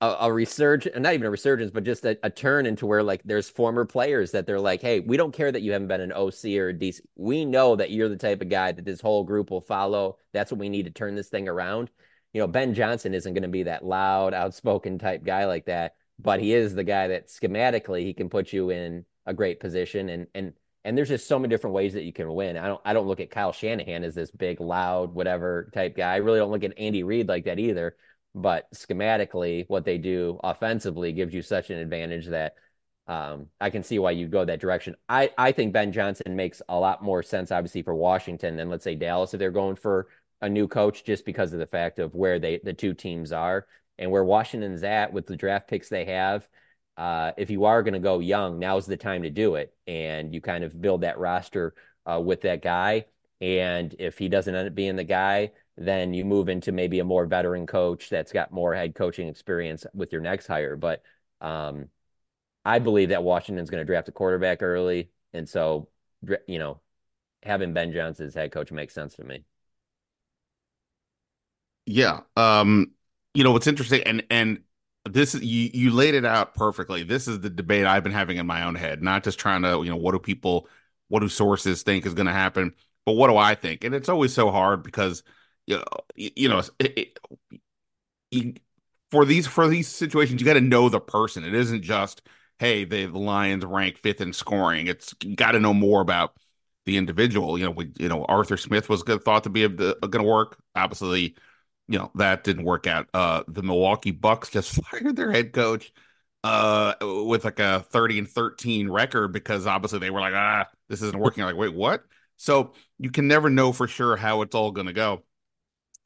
[0.00, 3.22] a, a resurgence, not even a resurgence, but just a, a, turn into where like
[3.24, 6.12] there's former players that they're like, hey, we don't care that you haven't been an
[6.12, 7.00] OC or a DC.
[7.16, 10.16] We know that you're the type of guy that this whole group will follow.
[10.32, 11.90] That's what we need to turn this thing around.
[12.32, 15.96] You know, Ben Johnson isn't going to be that loud, outspoken type guy like that,
[16.18, 20.08] but he is the guy that schematically he can put you in a great position
[20.08, 22.56] and and and there's just so many different ways that you can win.
[22.56, 26.14] I don't I don't look at Kyle Shanahan as this big, loud, whatever type guy.
[26.14, 27.96] I really don't look at Andy Reid like that either
[28.34, 32.54] but schematically, what they do offensively gives you such an advantage that
[33.06, 34.94] um, I can see why you go that direction.
[35.08, 38.84] I, I think Ben Johnson makes a lot more sense, obviously, for Washington than let's
[38.84, 40.08] say Dallas if they're going for
[40.42, 43.66] a new coach, just because of the fact of where they the two teams are
[43.98, 46.48] and where Washington's at with the draft picks they have.
[46.96, 50.34] Uh, if you are going to go young, now's the time to do it, and
[50.34, 51.74] you kind of build that roster
[52.10, 53.06] uh, with that guy.
[53.40, 57.04] And if he doesn't end up being the guy, then you move into maybe a
[57.04, 60.76] more veteran coach that's got more head coaching experience with your next hire.
[60.76, 61.02] But
[61.40, 61.88] um,
[62.64, 65.88] I believe that Washington's going to draft a quarterback early, and so
[66.46, 66.80] you know,
[67.42, 69.44] having Ben Johnson as head coach makes sense to me.
[71.86, 72.92] Yeah, um,
[73.34, 74.60] you know what's interesting, and and
[75.08, 77.02] this you you laid it out perfectly.
[77.02, 79.82] This is the debate I've been having in my own head, not just trying to
[79.82, 80.68] you know what do people,
[81.08, 82.74] what do sources think is going to happen,
[83.06, 83.84] but what do I think?
[83.84, 85.22] And it's always so hard because
[85.66, 85.84] you know,
[86.16, 87.18] you know it,
[88.32, 88.60] it,
[89.10, 91.44] for these for these situations, you got to know the person.
[91.44, 92.22] It isn't just
[92.58, 94.86] hey, the, the Lions rank fifth in scoring.
[94.86, 96.34] It's got to know more about
[96.84, 97.56] the individual.
[97.58, 100.58] You know, we, you know Arthur Smith was good, thought to be going to work.
[100.74, 101.36] Obviously,
[101.90, 103.08] you know that didn't work out.
[103.12, 105.92] Uh, the Milwaukee Bucks just fired their head coach
[106.42, 111.02] uh with like a 30 and 13 record because obviously they were like ah this
[111.02, 112.02] isn't working like wait what
[112.38, 115.22] so you can never know for sure how it's all going to go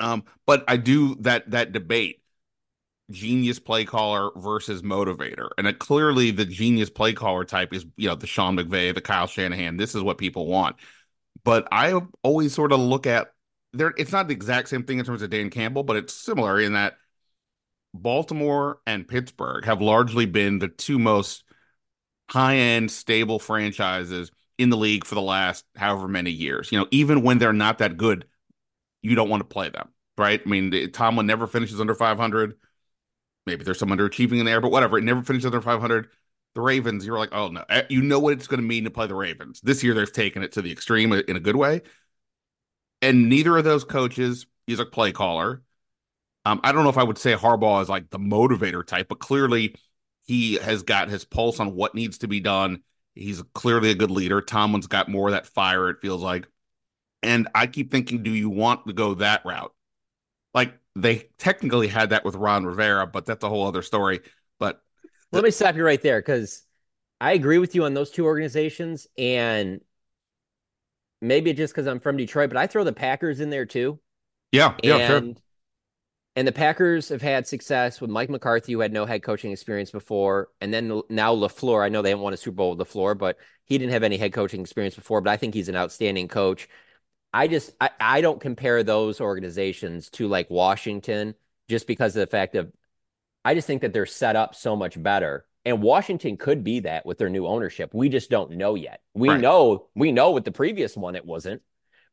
[0.00, 2.22] um, but I do that that debate
[3.10, 5.50] genius play caller versus motivator.
[5.58, 9.00] And it, clearly the genius play caller type is, you know, the Sean McVay, the
[9.00, 9.76] Kyle Shanahan.
[9.76, 10.76] This is what people want.
[11.44, 13.32] But I always sort of look at
[13.74, 16.60] there, it's not the exact same thing in terms of Dan Campbell, but it's similar
[16.60, 16.96] in that
[17.92, 21.44] Baltimore and Pittsburgh have largely been the two most
[22.30, 26.72] high end, stable franchises in the league for the last however many years.
[26.72, 28.26] You know, even when they're not that good,
[29.02, 30.40] you don't want to play them, right?
[30.44, 32.54] I mean, Tomlin never finishes under 500.
[33.46, 34.98] Maybe there's some underachieving in there, but whatever.
[34.98, 36.08] It never finishes under 500.
[36.54, 38.90] The Ravens, you're like, oh no, eh, you know what it's going to mean to
[38.90, 39.60] play the Ravens.
[39.60, 41.82] This year, they've taken it to the extreme in a good way.
[43.04, 45.62] And neither of those coaches is a play caller.
[46.46, 49.18] Um, I don't know if I would say Harbaugh is like the motivator type, but
[49.18, 49.74] clearly
[50.26, 52.82] he has got his pulse on what needs to be done.
[53.14, 54.40] He's clearly a good leader.
[54.40, 56.48] Tomlin's got more of that fire, it feels like.
[57.22, 59.74] And I keep thinking, do you want to go that route?
[60.54, 64.20] Like they technically had that with Ron Rivera, but that's a whole other story.
[64.58, 64.80] But
[65.30, 66.62] let me stop you right there because
[67.20, 69.06] I agree with you on those two organizations.
[69.18, 69.82] And
[71.24, 73.98] maybe just because I'm from Detroit, but I throw the Packers in there too.
[74.52, 75.42] Yeah, yeah, and, sure.
[76.36, 79.90] And the Packers have had success with Mike McCarthy, who had no head coaching experience
[79.90, 81.84] before, and then now LaFleur.
[81.84, 84.16] I know they haven't won a Super Bowl with LaFleur, but he didn't have any
[84.16, 85.20] head coaching experience before.
[85.20, 86.68] But I think he's an outstanding coach.
[87.32, 91.34] I just I, I don't compare those organizations to like Washington
[91.68, 92.72] just because of the fact of
[93.44, 95.46] I just think that they're set up so much better.
[95.64, 97.94] And Washington could be that with their new ownership.
[97.94, 99.00] We just don't know yet.
[99.14, 99.40] We right.
[99.40, 101.62] know we know with the previous one it wasn't.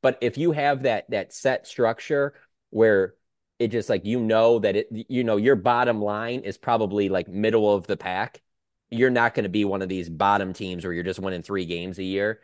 [0.02, 2.34] But if you have that that set structure
[2.70, 3.16] where
[3.60, 7.28] it just like you know that it you know your bottom line is probably like
[7.28, 8.42] middle of the pack,
[8.90, 11.66] you're not going to be one of these bottom teams where you're just winning 3
[11.66, 12.40] games a year.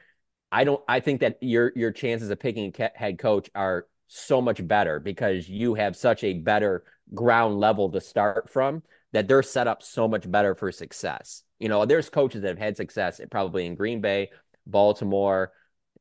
[0.51, 4.41] I don't I think that your your chances of picking a head coach are so
[4.41, 9.43] much better because you have such a better ground level to start from that they're
[9.43, 11.43] set up so much better for success.
[11.59, 14.29] You know, there's coaches that have had success probably in Green Bay,
[14.65, 15.51] Baltimore,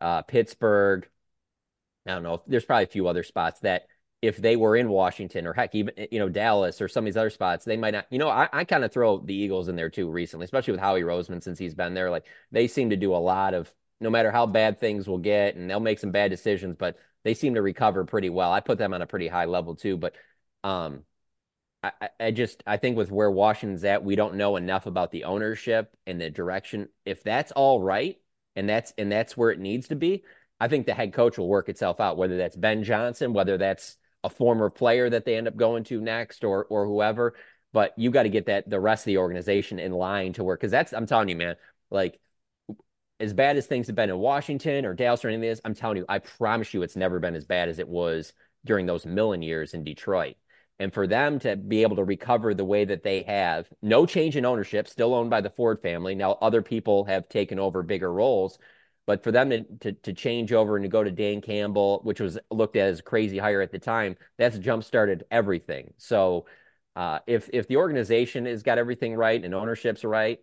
[0.01, 1.09] uh, Pittsburgh.
[2.07, 2.43] I don't know.
[2.47, 3.87] There's probably a few other spots that
[4.23, 7.17] if they were in Washington or heck, even you know Dallas or some of these
[7.17, 8.07] other spots, they might not.
[8.11, 10.81] You know, I, I kind of throw the Eagles in there too recently, especially with
[10.81, 12.11] Howie Roseman since he's been there.
[12.11, 15.57] Like they seem to do a lot of no matter how bad things will get,
[15.57, 18.53] and they'll make some bad decisions, but they seem to recover pretty well.
[18.53, 20.15] I put them on a pretty high level too, but
[20.65, 21.03] um,
[22.01, 25.25] I, I just I think with where Washington's at, we don't know enough about the
[25.25, 26.89] ownership and the direction.
[27.05, 28.19] If that's all right,
[28.55, 30.25] and that's and that's where it needs to be,
[30.61, 32.17] I think the head coach will work itself out.
[32.17, 36.01] Whether that's Ben Johnson, whether that's a former player that they end up going to
[36.01, 37.35] next, or or whoever.
[37.73, 40.61] But you got to get that the rest of the organization in line to work
[40.61, 41.57] because that's I'm telling you, man.
[41.91, 42.19] Like
[43.21, 45.75] as bad as things have been in Washington or Dallas or anything of this, I'm
[45.75, 48.33] telling you, I promise you, it's never been as bad as it was
[48.65, 50.37] during those Millen years in Detroit.
[50.79, 54.37] And for them to be able to recover the way that they have, no change
[54.37, 56.15] in ownership, still owned by the Ford family.
[56.15, 58.59] Now other people have taken over bigger roles,
[59.07, 62.21] but for them to, to, to change over and to go to Dan Campbell, which
[62.21, 65.95] was looked at as crazy hire at the time, that's jump started everything.
[65.97, 66.47] So
[66.95, 70.41] uh, if if the organization has got everything right and ownership's right,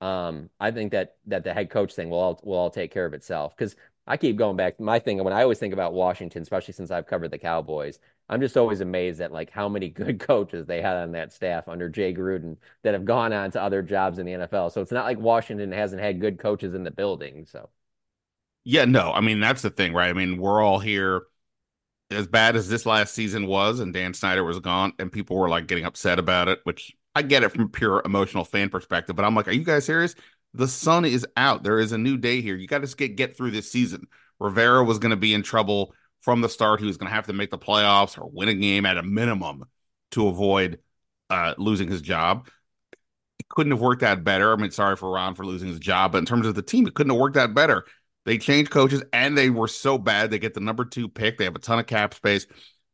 [0.00, 3.06] um, I think that that the head coach thing will all will all take care
[3.06, 3.56] of itself.
[3.56, 3.74] Because
[4.06, 4.78] I keep going back.
[4.80, 8.40] My thing when I always think about Washington, especially since I've covered the Cowboys, I'm
[8.40, 11.88] just always amazed at like how many good coaches they had on that staff under
[11.88, 14.70] Jay Gruden that have gone on to other jobs in the NFL.
[14.70, 17.46] So it's not like Washington hasn't had good coaches in the building.
[17.46, 17.70] So
[18.64, 20.08] yeah, no, I mean that's the thing, right?
[20.08, 21.22] I mean, we're all here
[22.10, 25.48] as bad as this last season was, and Dan Snyder was gone, and people were
[25.48, 29.24] like getting upset about it, which I get it from pure emotional fan perspective, but
[29.24, 30.14] I'm like, are you guys serious?
[30.54, 31.64] The sun is out.
[31.64, 32.56] There is a new day here.
[32.56, 34.06] You got to get get through this season.
[34.38, 37.26] Rivera was going to be in trouble from the start he was going to have
[37.26, 39.64] to make the playoffs or win a game at a minimum
[40.12, 40.78] to avoid
[41.28, 42.48] uh, losing his job.
[43.38, 44.52] It couldn't have worked out better.
[44.52, 46.86] I mean, sorry for Ron for losing his job, but in terms of the team,
[46.86, 47.84] it couldn't have worked out better.
[48.24, 50.30] They changed coaches and they were so bad.
[50.30, 51.36] They get the number two pick.
[51.36, 52.46] They have a ton of cap space,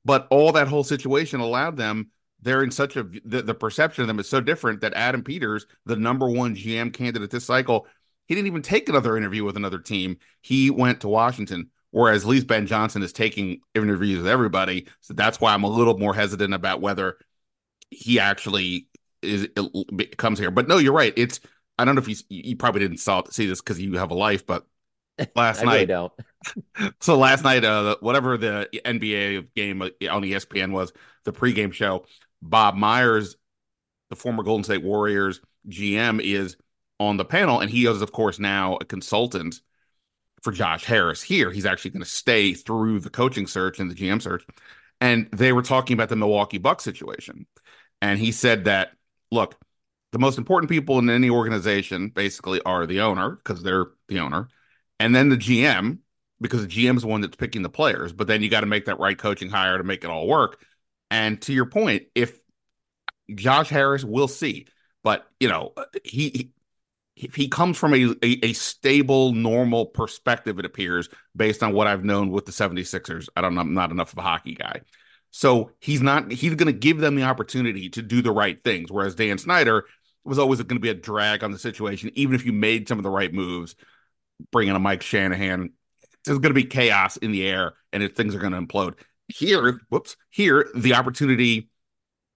[0.04, 2.10] but all that whole situation allowed them.
[2.42, 5.66] They're in such a the, the perception of them is so different that Adam Peters,
[5.86, 7.86] the number one GM candidate this cycle,
[8.26, 10.18] he didn't even take another interview with another team.
[10.40, 14.86] He went to Washington Whereas least Ben Johnson is taking interviews with everybody.
[15.00, 17.18] So that's why I'm a little more hesitant about whether
[17.90, 18.86] he actually
[19.22, 19.48] is
[20.16, 20.50] comes here.
[20.50, 21.12] But no, you're right.
[21.16, 21.40] It's
[21.78, 24.14] I don't know if you you probably didn't saw, see this because you have a
[24.14, 24.66] life, but
[25.34, 26.12] last night really don't.
[27.00, 30.92] so last night, uh, whatever the NBA game on ESPN was,
[31.24, 32.06] the pregame show,
[32.42, 33.36] Bob Myers,
[34.08, 36.56] the former Golden State Warriors GM, is
[36.98, 39.60] on the panel, and he is of course now a consultant
[40.42, 41.50] for Josh Harris here.
[41.50, 44.44] He's actually going to stay through the coaching search and the GM search.
[45.00, 47.46] And they were talking about the Milwaukee Bucks situation.
[48.02, 48.92] And he said that,
[49.30, 49.56] look,
[50.12, 54.48] the most important people in any organization basically are the owner, because they're the owner,
[54.98, 55.98] and then the GM,
[56.40, 58.12] because the GM is the one that's picking the players.
[58.12, 60.64] But then you got to make that right coaching hire to make it all work.
[61.10, 62.38] And to your point, if
[63.34, 64.66] Josh Harris, we'll see.
[65.02, 65.72] But you know,
[66.04, 66.52] he
[67.14, 72.04] he comes from a, a, a, stable, normal perspective, it appears, based on what I've
[72.04, 73.28] known with the 76ers.
[73.36, 74.80] I don't know, I'm not enough of a hockey guy.
[75.30, 78.90] So he's not, he's going to give them the opportunity to do the right things.
[78.90, 79.84] Whereas Dan Snyder
[80.24, 82.98] was always going to be a drag on the situation, even if you made some
[82.98, 83.74] of the right moves,
[84.50, 85.70] bringing a Mike Shanahan.
[86.24, 88.94] there's going to be chaos in the air and if things are going to implode.
[89.30, 91.70] Here, whoops, here the opportunity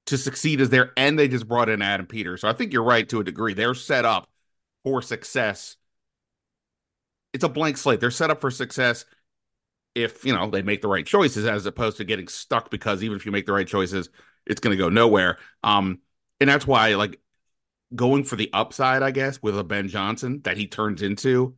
[0.06, 2.42] to succeed is there, and they just brought in Adam Peters.
[2.42, 3.54] So I think you're right to a degree.
[3.54, 4.28] They're set up
[4.82, 5.76] for success.
[7.32, 8.00] It's a blank slate.
[8.00, 9.04] They're set up for success
[9.94, 13.16] if you know they make the right choices, as opposed to getting stuck because even
[13.16, 14.08] if you make the right choices,
[14.46, 15.38] it's going to go nowhere.
[15.62, 16.00] Um,
[16.40, 17.20] and that's why like
[17.94, 21.54] going for the upside, I guess, with a Ben Johnson that he turns into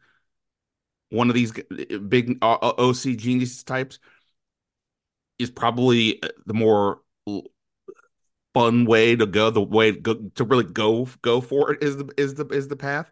[1.11, 1.53] one of these
[2.09, 3.99] big uh, OC genius types
[5.39, 7.01] is probably uh, the more
[8.55, 9.51] fun way to go.
[9.51, 13.11] The way to, really go go for it is the is the is the path.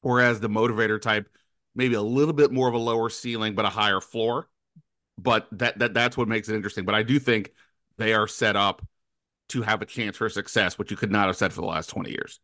[0.00, 1.28] Whereas the motivator type,
[1.74, 4.48] maybe a little bit more of a lower ceiling but a higher floor.
[5.18, 6.84] But that that that's what makes it interesting.
[6.84, 7.52] But I do think
[7.98, 8.82] they are set up
[9.50, 11.90] to have a chance for success, which you could not have said for the last
[11.90, 12.40] twenty years.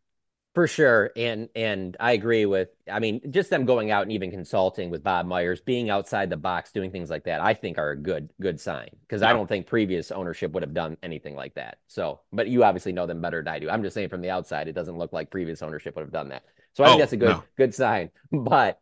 [0.59, 1.13] For sure.
[1.15, 5.05] And and I agree with I mean, just them going out and even consulting with
[5.05, 8.31] Bob Myers, being outside the box, doing things like that, I think are a good
[8.41, 8.89] good sign.
[9.03, 9.31] Because yeah.
[9.31, 11.79] I don't think previous ownership would have done anything like that.
[11.87, 13.71] So but you obviously know them better than I do.
[13.71, 16.31] I'm just saying from the outside, it doesn't look like previous ownership would have done
[16.31, 16.43] that.
[16.73, 17.45] So I think oh, that's a good no.
[17.57, 18.11] good sign.
[18.33, 18.81] But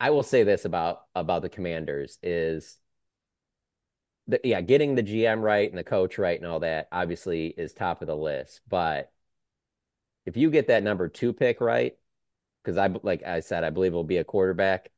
[0.00, 2.78] I will say this about about the commanders is
[4.26, 7.74] the, yeah, getting the GM right and the coach right and all that obviously is
[7.74, 8.62] top of the list.
[8.70, 9.12] But
[10.30, 11.96] if you get that number two pick right,
[12.62, 14.90] because I like I said, I believe it will be a quarterback.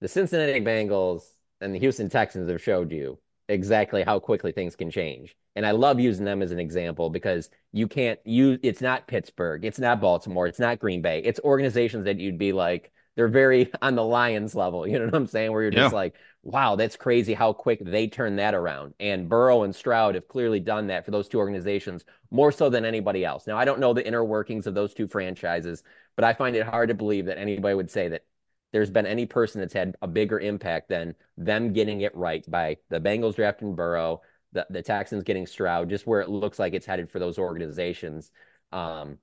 [0.00, 1.22] The Cincinnati Bengals
[1.60, 5.34] and the Houston Texans have showed you exactly how quickly things can change.
[5.56, 9.64] And I love using them as an example because you can't use it's not Pittsburgh,
[9.64, 11.22] it's not Baltimore, it's not Green Bay.
[11.24, 14.86] It's organizations that you'd be like, they're very on the Lions level.
[14.86, 15.50] You know what I'm saying?
[15.50, 18.94] Where you're just like, wow, that's crazy how quick they turn that around.
[19.00, 22.84] And Burrow and Stroud have clearly done that for those two organizations more so than
[22.84, 23.46] anybody else.
[23.46, 25.82] Now, I don't know the inner workings of those two franchises,
[26.16, 28.24] but I find it hard to believe that anybody would say that
[28.72, 32.76] there's been any person that's had a bigger impact than them getting it right by
[32.90, 34.20] the Bengals drafting Burrow,
[34.52, 38.30] the, the Texans getting Stroud, just where it looks like it's headed for those organizations.
[38.72, 39.18] Um,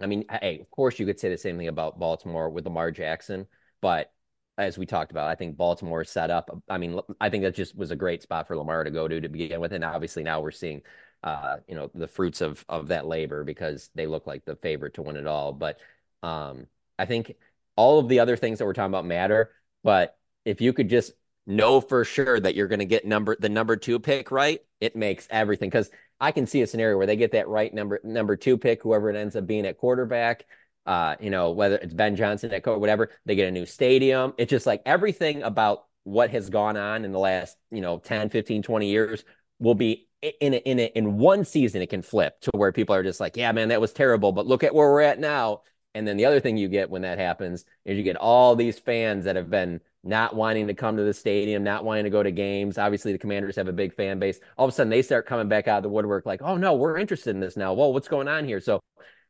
[0.00, 2.90] I mean, hey, of course you could say the same thing about Baltimore with Lamar
[2.90, 3.46] Jackson,
[3.80, 4.12] but
[4.58, 6.50] as we talked about, I think Baltimore set up.
[6.68, 9.20] I mean, I think that just was a great spot for Lamar to go to
[9.20, 10.82] to begin with, and obviously now we're seeing,
[11.22, 14.94] uh, you know, the fruits of of that labor because they look like the favorite
[14.94, 15.52] to win it all.
[15.52, 15.78] But
[16.24, 16.66] um,
[16.98, 17.36] I think
[17.76, 19.52] all of the other things that we're talking about matter.
[19.84, 21.12] But if you could just
[21.46, 24.96] know for sure that you're going to get number the number two pick right, it
[24.96, 25.90] makes everything because
[26.20, 29.08] I can see a scenario where they get that right number number two pick, whoever
[29.08, 30.46] it ends up being at quarterback,
[30.88, 34.32] uh, you know, whether it's Ben Johnson at or whatever, they get a new stadium.
[34.38, 38.30] It's just like everything about what has gone on in the last, you know, 10,
[38.30, 39.22] 15, 20 years
[39.58, 42.94] will be in a, in a, in one season it can flip to where people
[42.94, 45.60] are just like, yeah, man, that was terrible, but look at where we're at now.
[45.94, 48.78] And then the other thing you get when that happens is you get all these
[48.78, 52.22] fans that have been not wanting to come to the stadium, not wanting to go
[52.22, 52.78] to games.
[52.78, 54.40] Obviously, the Commanders have a big fan base.
[54.56, 56.74] All of a sudden, they start coming back out of the woodwork, like, "Oh no,
[56.74, 57.74] we're interested in this now.
[57.74, 58.80] Well, what's going on here?" So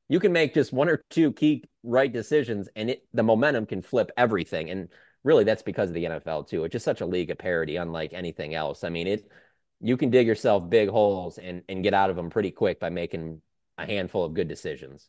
[0.09, 3.83] you can make just one or two key right decisions and it the momentum can
[3.83, 4.71] flip everything.
[4.71, 4.89] And
[5.25, 6.65] really that's because of the NFL too.
[6.65, 8.85] It's just such a league of parity unlike anything else.
[8.85, 9.31] I mean it
[9.81, 12.91] you can dig yourself big holes and and get out of them pretty quick by
[12.91, 13.41] making
[13.77, 15.09] a handful of good decisions.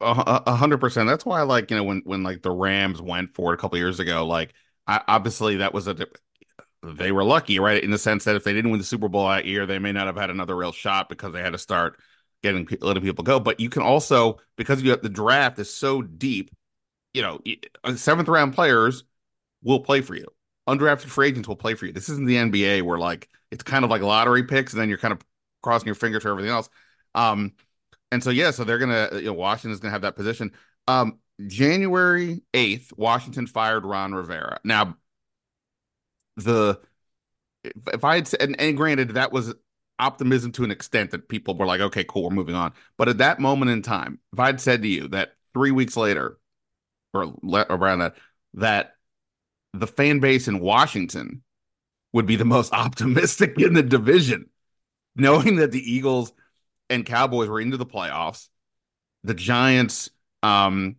[0.00, 1.08] A hundred percent.
[1.08, 3.58] That's why i like you know when when like the rams went for it a
[3.58, 4.52] couple years ago like
[4.86, 5.96] I, obviously that was a
[6.82, 7.82] they were lucky right?
[7.82, 9.92] In the sense that if they didn't win the super bowl that year they may
[9.92, 11.98] not have had another real shot because they had to start
[12.42, 13.40] getting letting people go.
[13.40, 16.50] But you can also because you have the draft is so deep,
[17.14, 17.40] you know,
[17.84, 19.04] uh, seventh round players
[19.62, 20.26] will play for you.
[20.68, 21.92] Undrafted free agents will play for you.
[21.92, 24.98] This isn't the NBA where like it's kind of like lottery picks, and then you're
[24.98, 25.20] kind of
[25.62, 26.68] crossing your fingers for everything else.
[27.14, 27.52] Um,
[28.10, 30.52] and so yeah, so they're gonna you know Washington's gonna have that position.
[30.88, 34.58] Um, January eighth, Washington fired Ron Rivera.
[34.64, 34.96] Now,
[36.36, 36.80] the
[37.64, 39.54] if I had and, and granted that was
[39.98, 42.72] optimism to an extent that people were like, okay, cool, we're moving on.
[42.96, 46.38] But at that moment in time, if I'd said to you that three weeks later,
[47.14, 48.16] or around that,
[48.54, 48.94] that
[49.72, 51.42] the fan base in Washington
[52.12, 54.50] would be the most optimistic in the division,
[55.14, 56.32] knowing that the Eagles
[56.90, 58.48] and Cowboys were into the playoffs,
[59.24, 60.10] the Giants,
[60.42, 60.96] um,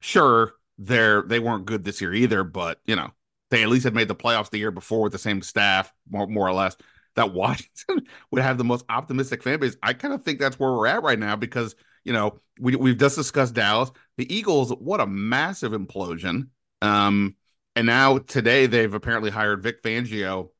[0.00, 3.10] sure, they're they weren't good this year either, but you know,
[3.50, 6.26] they at least had made the playoffs the year before with the same staff, more,
[6.26, 6.76] more or less
[7.16, 9.76] that Washington would have the most optimistic fan base.
[9.82, 12.98] I kind of think that's where we're at right now because, you know, we, we've
[12.98, 13.90] just discussed Dallas.
[14.16, 16.48] The Eagles, what a massive implosion.
[16.82, 17.36] Um,
[17.76, 20.50] and now today they've apparently hired Vic Fangio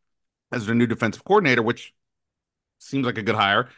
[0.53, 1.92] as their new defensive coordinator, which
[2.78, 3.68] seems like a good hire.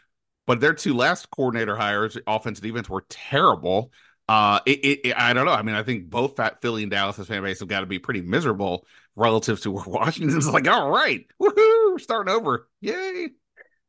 [0.47, 3.93] But their two last coordinator hires, offense and defense, were terrible.
[4.29, 5.53] Uh, it, it, it, I don't know.
[5.53, 7.99] I mean, I think both Fat Philly and Dallas's fan base have got to be
[7.99, 13.29] pretty miserable relative to where Washington's like, all right, woohoo, we're starting over, yay.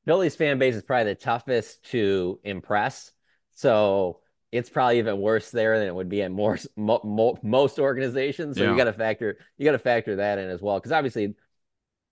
[0.06, 3.12] Philly's fan base is probably the toughest to impress,
[3.52, 4.20] so
[4.52, 8.58] it's probably even worse there than it would be at more mo, mo, most organizations.
[8.58, 8.72] So yeah.
[8.72, 11.36] you got to factor you got to factor that in as well, because obviously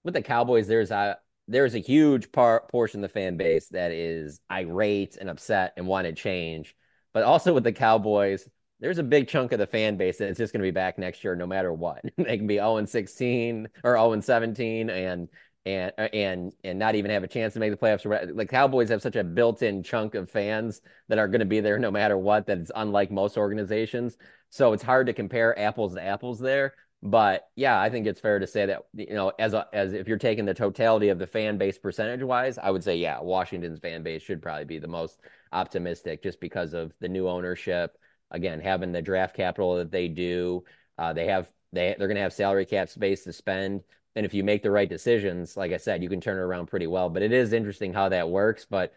[0.04, 1.18] with the Cowboys, there's a
[1.48, 5.86] there's a huge part portion of the fan base that is irate and upset and
[5.86, 6.76] wanted change
[7.14, 8.48] but also with the Cowboys,
[8.80, 11.24] there's a big chunk of the fan base that's just going to be back next
[11.24, 12.02] year no matter what.
[12.18, 15.30] they can be 0 and 16 or 0 and 17 and
[15.66, 18.36] and uh, and and not even have a chance to make the playoffs.
[18.36, 21.78] The Cowboys have such a built-in chunk of fans that are going to be there
[21.78, 22.48] no matter what.
[22.48, 24.18] That it's unlike most organizations,
[24.50, 26.74] so it's hard to compare apples to apples there.
[27.04, 30.08] But yeah, I think it's fair to say that you know, as a, as if
[30.08, 33.80] you're taking the totality of the fan base percentage wise, I would say yeah, Washington's
[33.80, 35.20] fan base should probably be the most
[35.52, 37.98] optimistic just because of the new ownership.
[38.32, 40.64] Again, having the draft capital that they do,
[40.98, 43.82] uh, they have they they're going to have salary cap space to spend,
[44.16, 46.68] and if you make the right decisions, like I said, you can turn it around
[46.68, 47.10] pretty well.
[47.10, 48.66] But it is interesting how that works.
[48.70, 48.94] But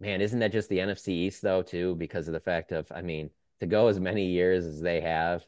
[0.00, 1.94] man, isn't that just the NFC East though too?
[1.94, 5.44] Because of the fact of, I mean, to go as many years as they have,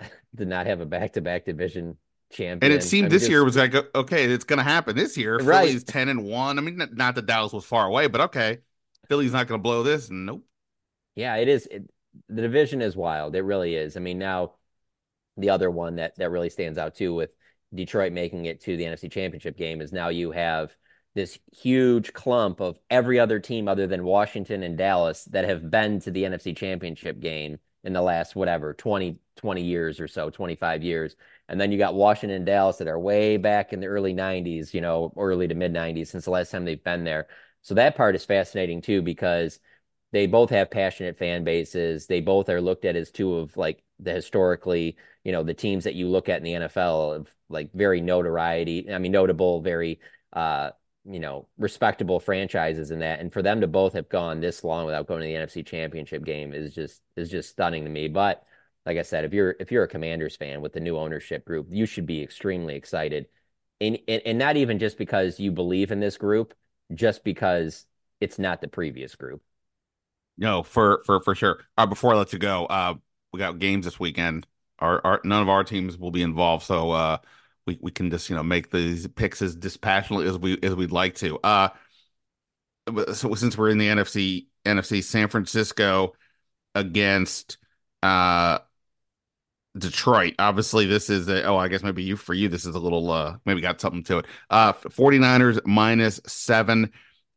[0.36, 1.96] to not have a back-to-back division
[2.30, 2.72] champion.
[2.72, 4.96] And it seemed I mean, this just, year was like, okay, it's going to happen
[4.96, 5.38] this year.
[5.38, 5.66] Right.
[5.66, 6.58] Philly's ten and one.
[6.58, 8.58] I mean, not that Dallas was far away, but okay,
[9.10, 10.08] Philly's not going to blow this.
[10.08, 10.44] Nope.
[11.16, 11.66] Yeah, it is.
[11.66, 11.90] It,
[12.28, 13.34] the division is wild.
[13.34, 13.96] It really is.
[13.96, 14.52] I mean, now
[15.36, 17.30] the other one that that really stands out too with
[17.74, 20.74] Detroit making it to the NFC Championship game is now you have
[21.14, 25.98] this huge clump of every other team other than Washington and Dallas that have been
[26.02, 30.84] to the NFC Championship game in the last whatever 20 20 years or so 25
[30.84, 31.16] years
[31.48, 34.72] and then you got Washington and Dallas that are way back in the early 90s
[34.72, 37.26] you know early to mid 90s since the last time they've been there
[37.62, 39.60] so that part is fascinating too because
[40.12, 42.06] they both have passionate fan bases.
[42.06, 45.84] They both are looked at as two of like the historically, you know, the teams
[45.84, 48.92] that you look at in the NFL of like very notoriety.
[48.92, 50.00] I mean, notable, very,
[50.32, 50.70] uh,
[51.04, 53.20] you know, respectable franchises in that.
[53.20, 56.24] And for them to both have gone this long without going to the NFC Championship
[56.24, 58.08] game is just is just stunning to me.
[58.08, 58.44] But
[58.86, 61.68] like I said, if you're if you're a Commanders fan with the new ownership group,
[61.70, 63.26] you should be extremely excited.
[63.80, 66.54] And, and, and not even just because you believe in this group,
[66.94, 67.86] just because
[68.20, 69.42] it's not the previous group.
[70.36, 71.64] No, for for for sure.
[71.76, 72.94] Uh, before I let you go, uh,
[73.32, 74.46] we got games this weekend.
[74.78, 77.18] Our, our none of our teams will be involved, so uh,
[77.66, 80.92] we we can just you know make these picks as dispassionately as we as we'd
[80.92, 81.38] like to.
[81.40, 81.68] Uh,
[83.12, 86.14] so since we're in the NFC NFC, San Francisco
[86.74, 87.58] against
[88.02, 88.58] uh
[89.78, 90.34] Detroit.
[90.38, 93.10] Obviously, this is a, oh, I guess maybe you for you, this is a little
[93.10, 94.26] uh maybe got something to it.
[94.50, 96.92] Uh 49ers minus seven.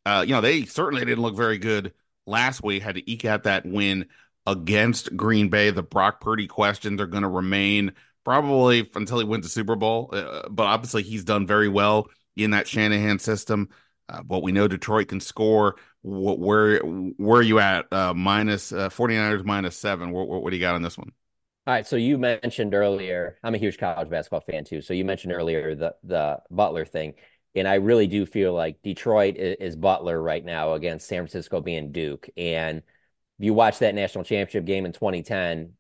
[0.06, 1.94] Uh, you know, they certainly didn't look very good
[2.26, 4.06] last week, had to eke out that win
[4.46, 5.70] against Green Bay.
[5.72, 10.10] The Brock Purdy questions are going to remain probably until he wins the Super Bowl.
[10.12, 13.70] Uh, but obviously, he's done very well in that Shanahan system.
[14.10, 15.76] Uh, what we know, Detroit can score.
[16.02, 17.92] What, where where are you at?
[17.94, 20.12] Uh, minus uh, 49ers minus seven.
[20.12, 21.14] What, what, what do you got on this one?
[21.66, 24.82] All right, so you mentioned earlier, I'm a huge college basketball fan too.
[24.82, 27.14] So you mentioned earlier the the Butler thing,
[27.56, 31.62] and I really do feel like Detroit is, is Butler right now against San Francisco
[31.62, 32.30] being Duke.
[32.36, 32.84] And
[33.40, 35.74] you watch that national championship game in 2010,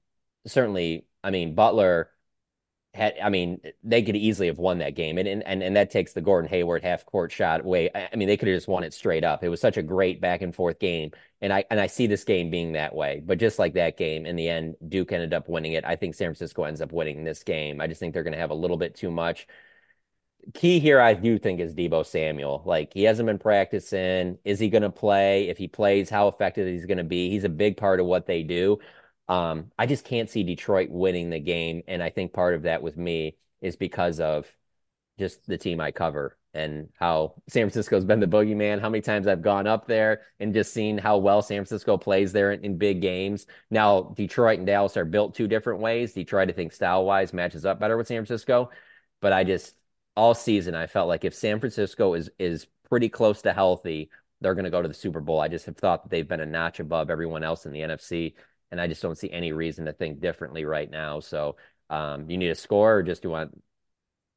[0.47, 2.11] certainly, I mean Butler
[2.93, 6.13] had, I mean, they could easily have won that game, and and and that takes
[6.13, 7.89] the Gordon Hayward half court shot away.
[7.95, 9.43] I mean, they could have just won it straight up.
[9.43, 12.23] It was such a great back and forth game, and I and I see this
[12.23, 13.21] game being that way.
[13.25, 15.85] But just like that game, in the end, Duke ended up winning it.
[15.85, 17.81] I think San Francisco ends up winning this game.
[17.81, 19.47] I just think they're going to have a little bit too much.
[20.53, 22.61] Key here, I do think, is Deebo Samuel.
[22.65, 24.37] Like he hasn't been practicing.
[24.45, 25.47] Is he going to play?
[25.49, 27.29] If he plays, how effective is he's going to be?
[27.29, 28.79] He's a big part of what they do.
[29.27, 31.83] Um, I just can't see Detroit winning the game.
[31.87, 34.47] And I think part of that with me is because of
[35.17, 39.25] just the team I cover and how San Francisco's been the boogeyman, how many times
[39.25, 42.77] I've gone up there and just seen how well San Francisco plays there in, in
[42.77, 43.47] big games.
[43.71, 46.13] Now, Detroit and Dallas are built two different ways.
[46.13, 48.69] Detroit, I think, style wise, matches up better with San Francisco.
[49.19, 49.75] But I just,
[50.15, 54.11] all season, I felt like if San Francisco is is pretty close to healthy,
[54.41, 55.39] they're going to go to the Super Bowl.
[55.39, 58.35] I just have thought that they've been a notch above everyone else in the NFC
[58.73, 61.19] and I just don't see any reason to think differently right now.
[61.19, 61.57] So,
[61.91, 63.61] um, you need a score, or just do you want?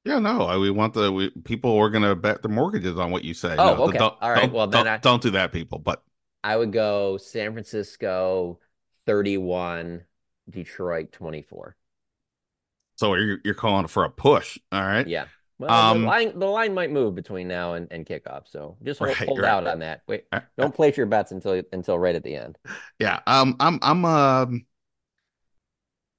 [0.04, 3.10] Yeah, no, I, we want the we, people are going to bet their mortgages on
[3.10, 3.56] what you say.
[3.58, 4.42] Oh, no, okay, all right.
[4.42, 5.78] Don't, well, then don't, I, don't do that, people.
[5.78, 6.02] But
[6.44, 8.60] I would go San Francisco
[9.06, 10.04] thirty-one,
[10.50, 11.76] Detroit twenty-four.
[12.96, 15.08] So you're you're calling for a push, all right?
[15.08, 15.26] Yeah.
[15.58, 18.98] Well, um, the line the line might move between now and, and kickoff, so just
[18.98, 19.48] hold, right, hold right.
[19.48, 20.02] out on that.
[20.06, 20.26] Wait,
[20.58, 22.58] don't place your bets until until right at the end.
[22.98, 24.66] Yeah, um, I'm I'm um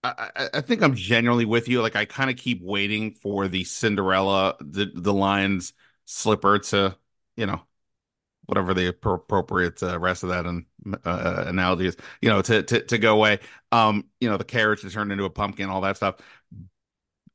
[0.04, 1.82] I, I think I'm generally with you.
[1.82, 5.74] Like I kind of keep waiting for the Cinderella, the the Lions
[6.06, 6.96] slipper to,
[7.36, 7.62] you know,
[8.46, 10.66] whatever the appropriate uh, rest of that and
[11.06, 13.40] uh, uh, analogy is, you know, to, to to go away.
[13.72, 16.16] Um, you know, the carriage to turn into a pumpkin, all that stuff.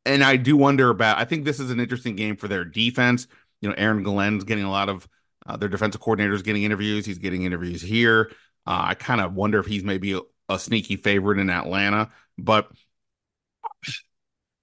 [0.04, 1.18] And I do wonder about.
[1.18, 3.26] I think this is an interesting game for their defense.
[3.60, 5.08] You know, Aaron Glenn's getting a lot of
[5.46, 7.06] uh, their defensive coordinators getting interviews.
[7.06, 8.30] He's getting interviews here.
[8.66, 12.68] Uh, I kind of wonder if he's maybe a, a sneaky favorite in Atlanta, but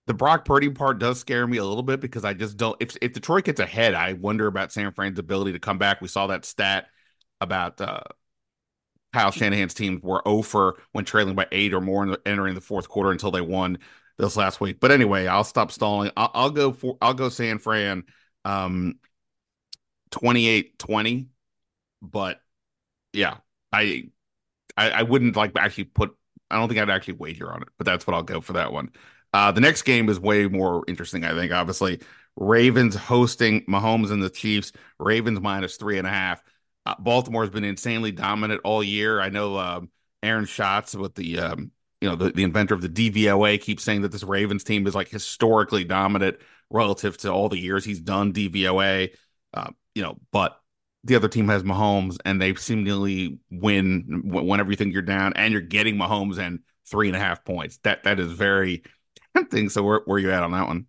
[0.07, 2.75] the Brock Purdy part does scare me a little bit because I just don't.
[2.79, 6.01] If if Detroit gets ahead, I wonder about San Fran's ability to come back.
[6.01, 6.87] We saw that stat
[7.39, 8.01] about uh,
[9.13, 13.11] Kyle Shanahan's team were over when trailing by eight or more entering the fourth quarter
[13.11, 13.79] until they won
[14.19, 14.79] this last week.
[14.79, 16.11] But anyway, I'll stop stalling.
[16.15, 18.03] I'll, I'll go for I'll go San Fran,
[18.45, 18.99] um,
[20.11, 21.27] 28-20.
[22.01, 22.41] But
[23.13, 23.37] yeah,
[23.71, 24.09] I,
[24.77, 26.15] I I wouldn't like actually put.
[26.51, 28.71] I don't think I'd actually wager on it, but that's what I'll go for that
[28.73, 28.91] one.
[29.33, 31.51] Uh, the next game is way more interesting, I think.
[31.51, 32.01] Obviously,
[32.35, 34.71] Ravens hosting Mahomes and the Chiefs.
[34.99, 36.43] Ravens minus three and a half.
[36.85, 39.21] Uh, Baltimore has been insanely dominant all year.
[39.21, 39.89] I know um,
[40.23, 41.71] Aaron Schatz with the um,
[42.01, 44.95] you know the, the inventor of the DVOA keeps saying that this Ravens team is
[44.95, 46.37] like historically dominant
[46.69, 49.09] relative to all the years he's done DVOA.
[49.53, 50.59] Uh, you know, but
[51.03, 55.51] the other team has Mahomes, and they seemingly win whenever you think you're down, and
[55.51, 57.77] you're getting Mahomes and three and a half points.
[57.83, 58.83] That that is very
[59.35, 59.69] tempting.
[59.69, 60.85] So where where are you at on that one?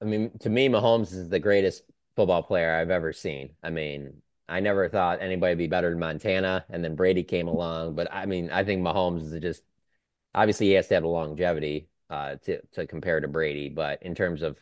[0.00, 1.84] I mean, to me, Mahomes is the greatest
[2.16, 3.50] football player I've ever seen.
[3.62, 4.20] I mean,
[4.52, 7.94] I never thought anybody would be better than Montana, and then Brady came along.
[7.94, 9.62] But I mean, I think Mahomes is just
[10.34, 13.70] obviously he has to have the longevity uh, to to compare to Brady.
[13.70, 14.58] But in terms of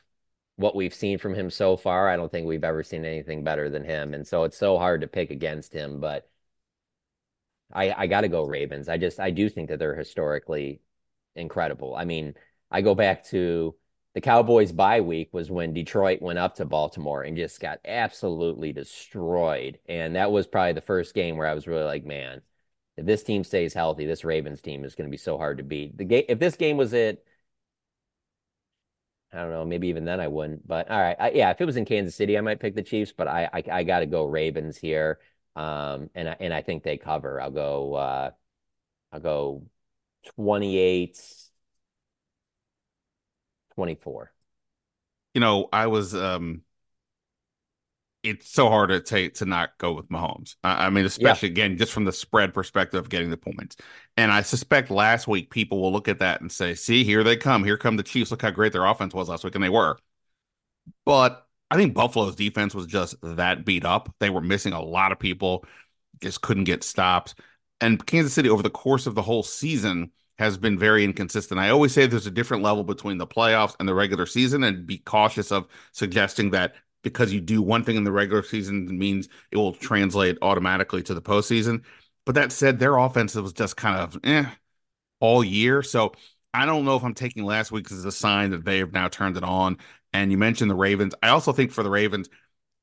[0.56, 3.68] what we've seen from him so far, I don't think we've ever seen anything better
[3.70, 4.14] than him.
[4.14, 6.00] And so it's so hard to pick against him.
[6.00, 6.30] But
[7.72, 8.88] I I got to go Ravens.
[8.88, 10.82] I just I do think that they're historically
[11.34, 11.94] incredible.
[11.96, 12.34] I mean,
[12.70, 13.74] I go back to
[14.14, 18.72] the Cowboys bye week was when Detroit went up to Baltimore and just got absolutely
[18.72, 19.78] destroyed.
[19.88, 22.42] And that was probably the first game where I was really like, man,
[22.96, 25.64] if this team stays healthy, this Ravens team is going to be so hard to
[25.64, 25.96] beat.
[25.96, 27.24] The game, if this game was it,
[29.32, 30.66] I don't know, maybe even then I wouldn't.
[30.66, 32.82] But all right, I, yeah, if it was in Kansas City, I might pick the
[32.82, 33.12] Chiefs.
[33.16, 35.20] But I, I, I got to go Ravens here,
[35.54, 37.40] um, and I, and I think they cover.
[37.40, 38.30] I'll go, uh,
[39.12, 39.66] I'll go
[40.36, 41.22] 28
[43.80, 44.30] 24.
[45.32, 46.60] You know, I was um
[48.22, 50.56] it's so hard to take to not go with Mahomes.
[50.62, 51.52] I, I mean, especially yeah.
[51.52, 53.76] again, just from the spread perspective of getting the points.
[54.18, 57.38] And I suspect last week people will look at that and say, see, here they
[57.38, 57.64] come.
[57.64, 58.30] Here come the Chiefs.
[58.30, 59.54] Look how great their offense was last week.
[59.54, 59.96] And they were.
[61.06, 64.14] But I think Buffalo's defense was just that beat up.
[64.20, 65.64] They were missing a lot of people,
[66.20, 67.34] just couldn't get stopped.
[67.80, 70.10] And Kansas City, over the course of the whole season,
[70.40, 71.60] has been very inconsistent.
[71.60, 74.86] I always say there's a different level between the playoffs and the regular season, and
[74.86, 79.28] be cautious of suggesting that because you do one thing in the regular season means
[79.50, 81.84] it will translate automatically to the postseason.
[82.26, 84.46] But that said, their offense was just kind of eh
[85.20, 85.82] all year.
[85.82, 86.12] So
[86.52, 89.08] I don't know if I'm taking last week as a sign that they have now
[89.08, 89.76] turned it on.
[90.12, 91.14] And you mentioned the Ravens.
[91.22, 92.28] I also think for the Ravens,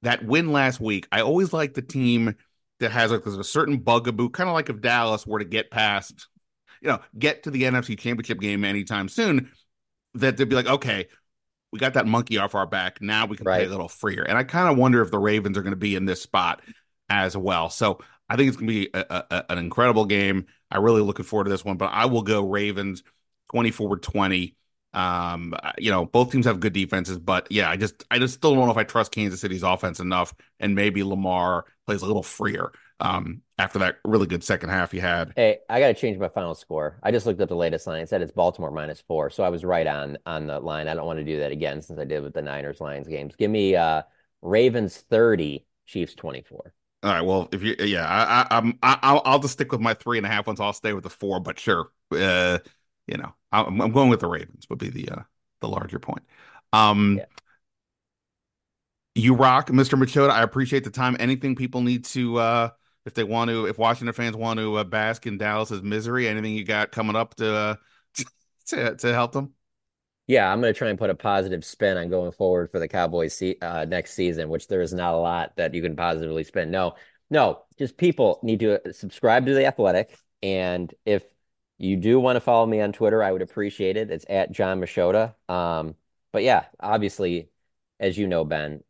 [0.04, 2.36] that win last week, I always like the team
[2.80, 5.72] that has like there's a certain bugaboo, kind of like if Dallas were to get
[5.72, 6.28] past
[6.82, 9.52] you know, get to the NFC championship game anytime soon,
[10.16, 11.08] that they'd be like, okay,
[11.72, 13.02] we got that monkey off our back.
[13.02, 13.58] Now we can right.
[13.58, 14.24] play a little freer.
[14.24, 16.62] And I kind of wonder if the Ravens are going to be in this spot
[17.10, 17.70] as well.
[17.70, 18.00] So
[18.30, 20.46] I think it's going to be a, a, an incredible game.
[20.72, 23.04] I'm really looking forward to this one, but I will go Ravens
[23.52, 24.56] 24 20.
[24.94, 28.56] Um, you know, both teams have good defenses, but yeah, I just I just still
[28.56, 32.24] don't know if I trust Kansas City's offense enough, and maybe Lamar plays a little
[32.24, 35.34] freer um, after that really good second half he had.
[35.36, 37.00] Hey, I got to change my final score.
[37.04, 38.02] I just looked up the latest line.
[38.02, 40.88] It said it's Baltimore minus four, so I was right on on the line.
[40.88, 43.36] I don't want to do that again since I did with the Niners Lions games.
[43.36, 44.04] Give me uh,
[44.42, 46.74] Ravens thirty, Chiefs twenty four.
[47.04, 47.22] All right.
[47.22, 50.18] Well, if you, yeah, I, I, I'm, I, I'll, I'll just stick with my three
[50.18, 50.60] and a half ones.
[50.60, 52.58] I'll stay with the four, but sure, uh,
[53.06, 54.66] you know, I'm, I'm going with the Ravens.
[54.70, 55.22] Would be the, uh,
[55.62, 56.24] the larger point.
[56.74, 57.26] Um, yeah.
[59.14, 59.94] you rock, Mr.
[59.98, 60.32] Machota.
[60.32, 61.16] I appreciate the time.
[61.20, 62.70] Anything people need to, uh,
[63.08, 66.54] if they want to, if Washington fans want to uh, bask in Dallas's misery, anything
[66.54, 67.76] you got coming up to uh,
[68.68, 69.54] to to help them?
[70.28, 72.88] Yeah, I'm going to try and put a positive spin on going forward for the
[72.90, 76.44] Cowboys se- uh, next season, which there is not a lot that you can positively
[76.44, 76.70] spin.
[76.70, 76.96] No,
[77.30, 81.24] no, just people need to subscribe to the Athletic, and if
[81.78, 84.12] you do want to follow me on Twitter, I would appreciate it.
[84.12, 85.34] It's at Jon Machota.
[85.50, 85.96] Um,
[86.34, 87.50] but yeah, obviously,
[88.02, 88.84] as you know, Ben,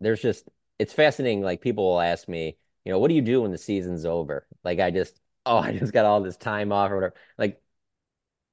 [0.00, 0.48] there's just
[0.78, 1.42] it's fascinating.
[1.42, 2.56] Like people will ask me
[2.88, 4.46] you know, what do you do when the season's over?
[4.64, 7.14] Like I just, oh, I just got all this time off or whatever.
[7.36, 7.60] Like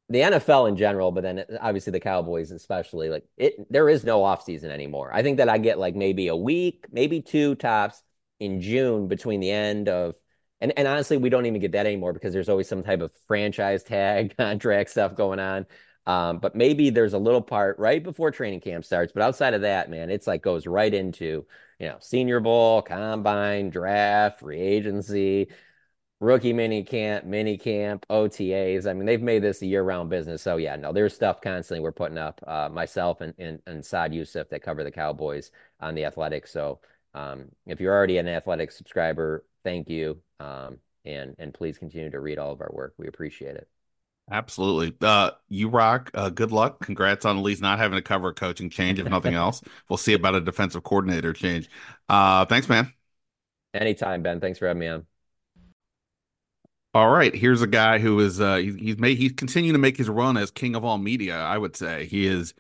[0.10, 4.04] the NFL in general, but then uh, obviously the Cowboys especially, like it there is
[4.04, 5.10] no offseason anymore.
[5.14, 8.04] I think that I get like maybe a week, maybe two tops
[8.42, 10.16] in June between the end of
[10.60, 13.14] and and honestly, we don't even get that anymore because there's always some type of
[13.30, 15.66] franchise tag contract stuff going on.
[16.08, 19.12] Um, but maybe there's a little part right before training camp starts.
[19.12, 21.46] But outside of that, man, it's like goes right into,
[21.80, 25.50] you know, Senior Bowl, combine, draft, free agency,
[26.20, 28.90] rookie mini camp, mini camp, OTAs.
[28.90, 30.42] I mean, they've made this a year-round business.
[30.42, 32.42] So yeah, no, there's stuff constantly we're putting up.
[32.46, 36.48] Uh, myself and, and and Saad Yousuf that cover the Cowboys on the Athletic.
[36.48, 36.80] So
[37.14, 40.22] um, if you're already an Athletic subscriber, thank you.
[40.40, 42.94] Um, and and please continue to read all of our work.
[42.98, 43.75] We appreciate it.
[44.30, 44.96] Absolutely.
[45.02, 46.10] Uh, you rock.
[46.14, 46.80] Uh, good luck.
[46.82, 49.62] Congrats on at least not having to cover a coaching change, if nothing else.
[49.88, 51.70] We'll see about a defensive coordinator change.
[52.10, 52.92] Uh, thanks, man.
[53.74, 54.40] Anytime, Ben.
[54.40, 55.06] Thanks for having me on.
[56.96, 59.98] All right, here's a guy who is uh he's, he's made he's continuing to make
[59.98, 61.36] his run as king of all media.
[61.38, 62.54] I would say he is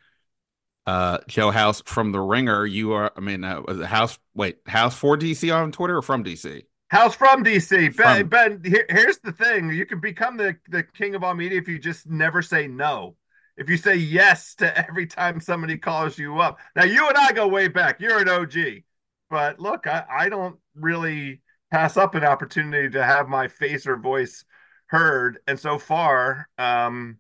[0.85, 2.65] uh Joe House from the Ringer.
[2.65, 4.19] You are, I mean, uh, House?
[4.33, 6.63] Wait, House for DC on Twitter or from DC?
[6.89, 7.95] House from DC.
[7.95, 8.29] Ben, from...
[8.29, 11.67] ben here, here's the thing: you can become the the king of all media if
[11.67, 13.15] you just never say no.
[13.57, 16.59] If you say yes to every time somebody calls you up.
[16.75, 18.01] Now you and I go way back.
[18.01, 18.83] You're an OG,
[19.29, 23.97] but look, I, I don't really pass up an opportunity to have my face or
[23.97, 24.43] voice
[24.87, 25.39] heard.
[25.47, 27.17] And so far, um,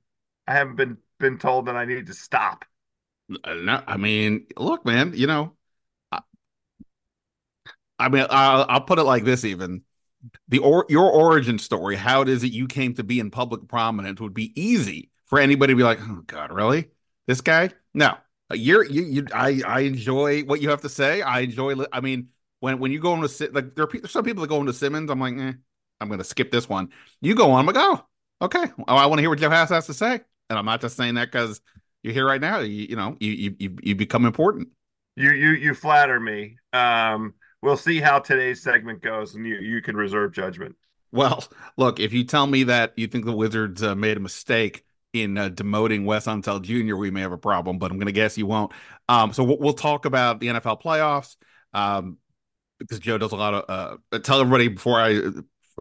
[0.47, 2.65] I haven't been been told that I need to stop.
[3.27, 5.53] No, I mean, look, man, you know,
[7.97, 9.83] I mean, I'll, I'll, put it like this: even
[10.47, 13.67] the or your origin story, how it is that you came to be in public
[13.67, 16.89] prominence, would be easy for anybody to be like, "Oh God, really?
[17.27, 18.15] This guy?" No,
[18.53, 21.21] you're you, you I I enjoy what you have to say.
[21.21, 21.75] I enjoy.
[21.91, 22.29] I mean,
[22.59, 25.19] when when you go into like there are some people that go into Simmons, I'm
[25.19, 25.53] like, eh,
[26.01, 26.89] I'm gonna skip this one.
[27.21, 28.05] You go on, I'm like, oh,
[28.41, 28.65] okay.
[28.87, 30.19] Oh, I want to hear what Joe House has to say,
[30.49, 31.61] and I'm not just saying that because
[32.03, 32.59] you're here right now.
[32.59, 34.69] You, you know, you, you you become important.
[35.15, 36.57] You you you flatter me.
[36.73, 37.33] Um,
[37.65, 40.75] we'll see how today's segment goes, and you you can reserve judgment.
[41.11, 41.43] Well,
[41.77, 45.37] look, if you tell me that you think the Wizards uh, made a mistake in
[45.37, 48.37] uh, demoting Wes Unseld Jr., we may have a problem, but I'm going to guess
[48.37, 48.71] you won't.
[49.07, 51.37] Um, so we'll, we'll, talk about the NFL playoffs.
[51.73, 52.17] Um,
[52.79, 53.99] because Joe does a lot of.
[54.11, 55.21] Uh, tell everybody before I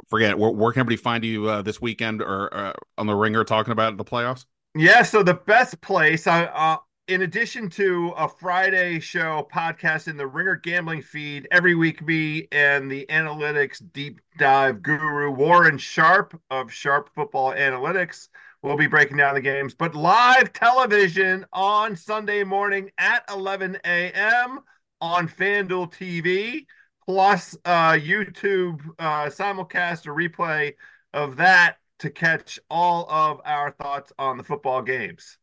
[0.08, 3.44] forget where, where can everybody find you uh, this weekend or uh, on the Ringer
[3.44, 4.44] talking about the playoffs?
[4.76, 6.76] Yeah, so the best place, uh, uh,
[7.06, 12.48] in addition to a Friday show podcast in the Ringer Gambling feed every week, me
[12.50, 18.28] and the analytics deep dive guru Warren Sharp of Sharp Football Analytics
[18.62, 24.60] will be breaking down the games, but live television on Sunday morning at 11 a.m.
[25.02, 26.64] on FanDuel TV
[27.04, 30.72] plus uh, YouTube uh, simulcast or replay
[31.12, 35.36] of that to catch all of our thoughts on the football games.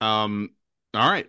[0.00, 0.50] Um.
[0.94, 1.26] All right.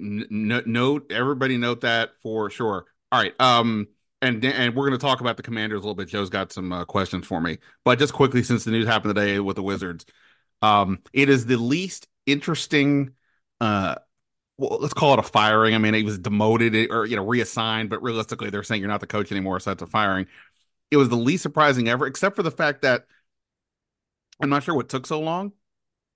[0.00, 2.86] Note everybody note that for sure.
[3.12, 3.38] All right.
[3.40, 3.88] Um.
[4.22, 6.08] And and we're going to talk about the Commanders a little bit.
[6.08, 9.38] Joe's got some uh, questions for me, but just quickly, since the news happened today
[9.38, 10.06] with the Wizards,
[10.62, 13.10] um, it is the least interesting
[13.60, 13.96] uh
[14.58, 15.74] well, let's call it a firing.
[15.74, 19.00] I mean, he was demoted or you know reassigned, but realistically, they're saying you're not
[19.00, 20.26] the coach anymore, so that's a firing.
[20.90, 23.06] It was the least surprising ever, except for the fact that
[24.40, 25.52] I'm not sure what took so long.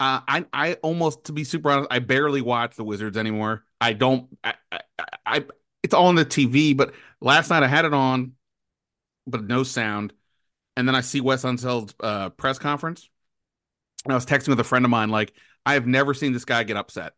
[0.00, 3.64] Uh, I I almost to be super honest, I barely watch the Wizards anymore.
[3.80, 4.28] I don't.
[4.44, 4.80] I, I,
[5.26, 5.44] I
[5.82, 8.32] it's all on the TV, but last night I had it on,
[9.26, 10.12] but no sound,
[10.76, 13.08] and then I see Wes Unseld's uh, press conference,
[14.04, 15.32] and I was texting with a friend of mine like
[15.66, 17.14] I have never seen this guy get upset.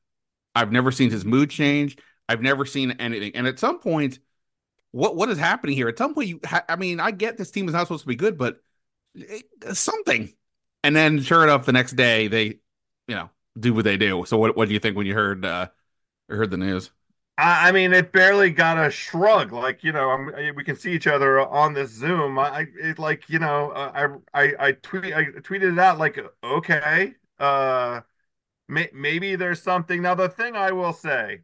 [0.54, 1.98] I've never seen his mood change.
[2.28, 3.36] I've never seen anything.
[3.36, 4.18] And at some point,
[4.92, 5.88] what what is happening here?
[5.88, 8.08] At some point, you ha- I mean, I get this team is not supposed to
[8.08, 8.58] be good, but
[9.14, 10.32] it, something.
[10.84, 12.58] And then, sure enough, the next day they,
[13.10, 14.24] you know, do what they do.
[14.24, 15.68] So, what what do you think when you heard uh
[16.28, 16.92] heard the news?
[17.36, 19.50] I mean, it barely got a shrug.
[19.50, 22.38] Like you know, I'm, we can see each other on this Zoom.
[22.38, 26.20] I, it like you know, uh, I I I tweet I tweeted it out like
[26.44, 28.02] okay, uh,
[28.68, 30.02] may, maybe there's something.
[30.02, 31.40] Now, the thing I will say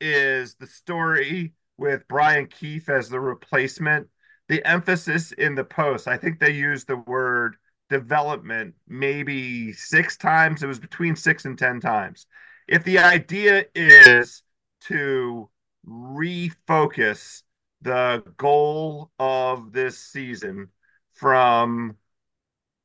[0.00, 4.08] is the story with Brian Keefe as the replacement.
[4.46, 7.56] The emphasis in the post, I think they used the word
[7.90, 10.62] development maybe six times.
[10.62, 12.26] It was between six and 10 times.
[12.66, 14.42] If the idea is
[14.82, 15.50] to
[15.86, 17.42] refocus
[17.82, 20.68] the goal of this season
[21.12, 21.96] from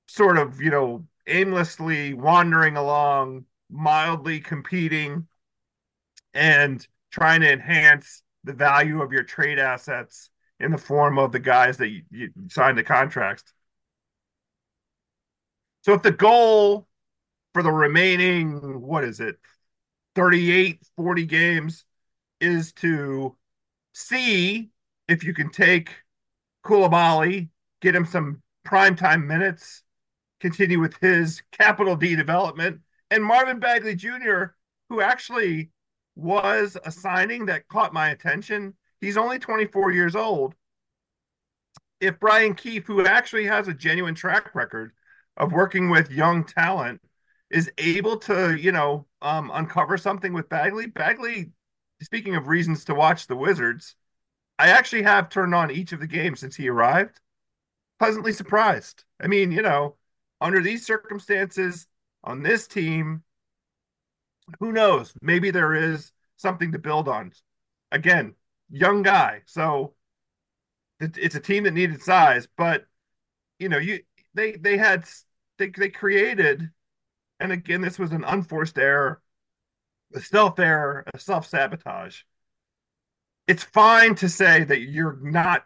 [0.08, 5.28] sort of, you know, aimlessly wandering along mildly competing
[6.34, 10.30] and trying to enhance the value of your trade assets
[10.60, 13.54] in the form of the guys that you, you signed the contracts.
[15.90, 16.88] So if the goal
[17.52, 19.40] for the remaining, what is it,
[20.14, 21.84] 38, 40 games
[22.40, 23.36] is to
[23.96, 24.70] see
[25.08, 25.90] if you can take
[26.64, 27.50] Coulibaly,
[27.82, 29.82] get him some primetime minutes,
[30.40, 34.54] continue with his capital D development, and Marvin Bagley Jr.,
[34.90, 35.72] who actually
[36.16, 38.76] was a signing that caught my attention.
[39.02, 40.54] He's only 24 years old.
[42.00, 44.92] If Brian Keefe, who actually has a genuine track record
[45.40, 47.02] of working with young talent,
[47.50, 51.52] is able to, you know, um, uncover something with Bagley, Bagley,
[52.02, 53.96] speaking of reasons to watch the Wizards,
[54.60, 57.20] I actually have turned on each of the games since he arrived.
[57.98, 59.04] Pleasantly surprised.
[59.22, 59.96] I mean, you know,
[60.42, 61.88] under these circumstances,
[62.24, 63.24] on this team,
[64.60, 65.14] who knows?
[65.22, 67.32] Maybe there is something to build on.
[67.92, 68.36] Again,
[68.70, 69.94] young guy, so
[71.00, 72.86] it's a team that needed size, but
[73.58, 74.02] you know, you
[74.34, 75.06] they they had
[75.60, 76.72] they they created,
[77.40, 79.22] and again, this was an unforced error,
[80.16, 82.22] a stealth error, a self sabotage.
[83.48, 85.64] It's fine to say that you're not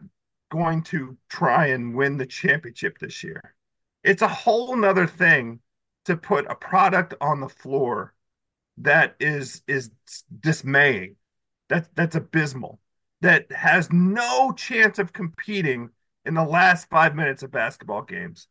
[0.51, 3.55] going to try and win the championship this year.
[4.03, 5.59] It's a whole nother thing
[6.05, 8.13] to put a product on the floor
[8.77, 9.91] that is is
[10.39, 11.15] dismaying.
[11.69, 12.79] That's that's abysmal.
[13.21, 15.89] That has no chance of competing
[16.25, 18.47] in the last five minutes of basketball games,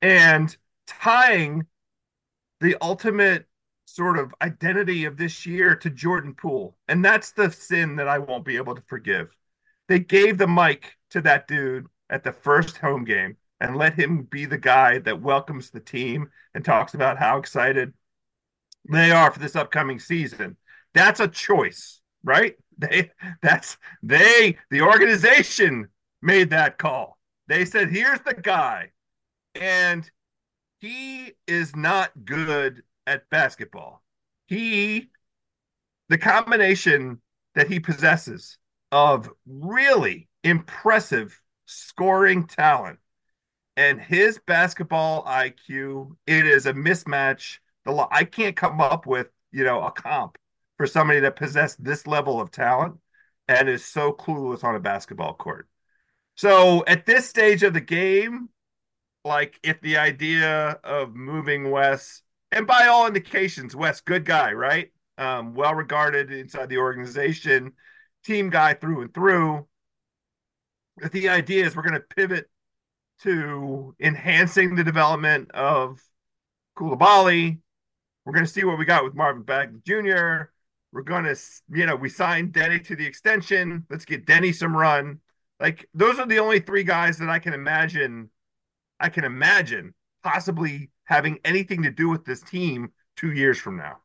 [0.00, 0.56] and
[0.86, 1.66] tying
[2.60, 3.46] the ultimate
[3.84, 8.18] sort of identity of this year to Jordan Poole, and that's the sin that I
[8.18, 9.28] won't be able to forgive.
[9.88, 14.22] They gave the mic to that dude at the first home game and let him
[14.22, 17.92] be the guy that welcomes the team and talks about how excited
[18.90, 20.56] they are for this upcoming season.
[20.92, 22.56] That's a choice, right?
[22.76, 25.86] They that's they the organization
[26.20, 27.16] made that call.
[27.46, 28.90] They said, "Here's the guy."
[29.54, 30.10] And
[30.84, 34.02] he is not good at basketball.
[34.46, 35.08] He
[36.10, 37.22] the combination
[37.54, 38.58] that he possesses
[38.92, 42.98] of really impressive scoring talent
[43.78, 47.60] and his basketball IQ, it is a mismatch.
[47.86, 50.36] The I can't come up with you know a comp
[50.76, 52.98] for somebody that possessed this level of talent
[53.48, 55.66] and is so clueless on a basketball court.
[56.34, 58.50] So at this stage of the game,
[59.24, 62.22] like if the idea of moving Wes,
[62.52, 64.90] and by all indications, Wes, good guy, right?
[65.16, 67.72] Um, well regarded inside the organization,
[68.24, 69.66] team guy through and through.
[70.98, 72.48] If the idea is we're going to pivot
[73.22, 76.00] to enhancing the development of
[76.76, 77.58] Coulibaly.
[78.24, 80.50] We're going to see what we got with Marvin Bagley Jr.
[80.92, 81.36] We're going to,
[81.70, 83.86] you know, we signed Denny to the extension.
[83.90, 85.20] Let's get Denny some run.
[85.60, 88.30] Like those are the only three guys that I can imagine.
[89.00, 93.98] I can imagine possibly having anything to do with this team two years from now.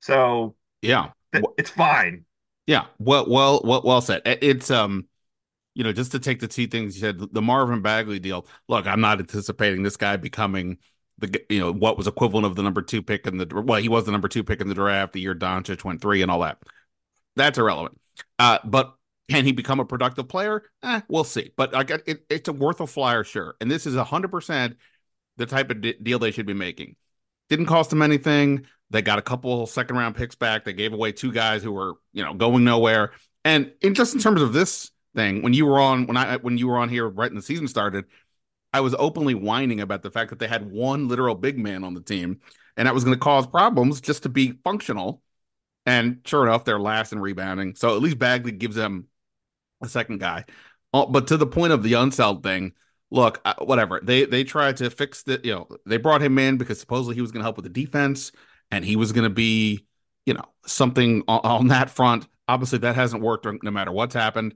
[0.00, 2.24] So yeah, th- it's fine.
[2.66, 4.22] Yeah, well, well, well, well said.
[4.24, 5.06] It's um,
[5.74, 8.46] you know, just to take the two things you said, the Marvin Bagley deal.
[8.68, 10.78] Look, I'm not anticipating this guy becoming
[11.18, 13.88] the you know what was equivalent of the number two pick in the well, he
[13.88, 16.40] was the number two pick in the draft the year Doncic went three and all
[16.40, 16.58] that.
[17.36, 18.00] That's irrelevant.
[18.38, 18.94] Uh, but
[19.28, 20.62] can he become a productive player?
[20.82, 21.50] Eh, we'll see.
[21.56, 23.56] But I got it, it's a worth a flyer, sure.
[23.60, 24.76] And this is hundred percent
[25.36, 26.96] the type of d- deal they should be making.
[27.48, 28.66] Didn't cost them anything.
[28.90, 30.64] They got a couple second round picks back.
[30.64, 33.12] They gave away two guys who were you know going nowhere.
[33.44, 36.58] And in just in terms of this thing when you were on when I when
[36.58, 38.04] you were on here right when the season started,
[38.72, 41.94] I was openly whining about the fact that they had one literal big man on
[41.94, 42.40] the team,
[42.76, 45.22] and that was going to cause problems just to be functional.
[45.86, 47.74] And sure enough, they're last in rebounding.
[47.74, 49.06] So at least Bagley gives them
[49.88, 50.44] second guy.
[50.92, 52.72] Uh, but to the point of the Unseld thing,
[53.10, 56.56] look, uh, whatever they they tried to fix the you know they brought him in
[56.56, 58.32] because supposedly he was going to help with the defense
[58.70, 59.86] and he was going to be
[60.26, 62.26] you know something on, on that front.
[62.46, 64.54] Obviously, that hasn't worked no matter what's happened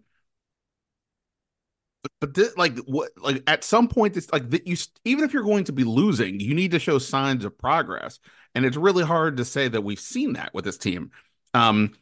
[2.20, 5.42] but this, like what like at some point it's like that you even if you're
[5.42, 8.18] going to be losing you need to show signs of progress
[8.54, 11.10] and it's really hard to say that we've seen that with this team
[11.54, 11.92] um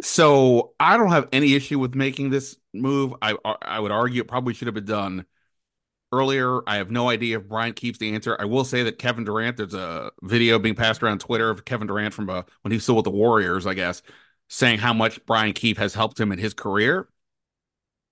[0.00, 4.28] so i don't have any issue with making this move i i would argue it
[4.28, 5.24] probably should have been done
[6.12, 9.24] earlier i have no idea if Brian Keefe's the answer i will say that kevin
[9.24, 12.82] durant there's a video being passed around twitter of kevin durant from uh, when he's
[12.82, 14.02] still with the warriors i guess
[14.48, 17.08] saying how much brian keefe has helped him in his career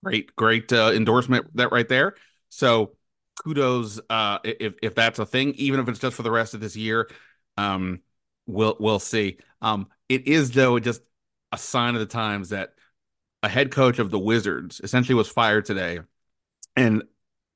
[0.03, 2.15] Great, great uh, endorsement that right there.
[2.49, 2.97] So
[3.43, 6.61] kudos uh, if if that's a thing, even if it's just for the rest of
[6.61, 7.11] this year.
[7.59, 8.01] Um,
[8.47, 9.39] we'll we'll see.
[9.61, 11.03] Um, it is though It just
[11.53, 12.75] a sign of the times that
[13.43, 16.01] a head coach of the Wizards essentially was fired today,
[16.77, 17.03] and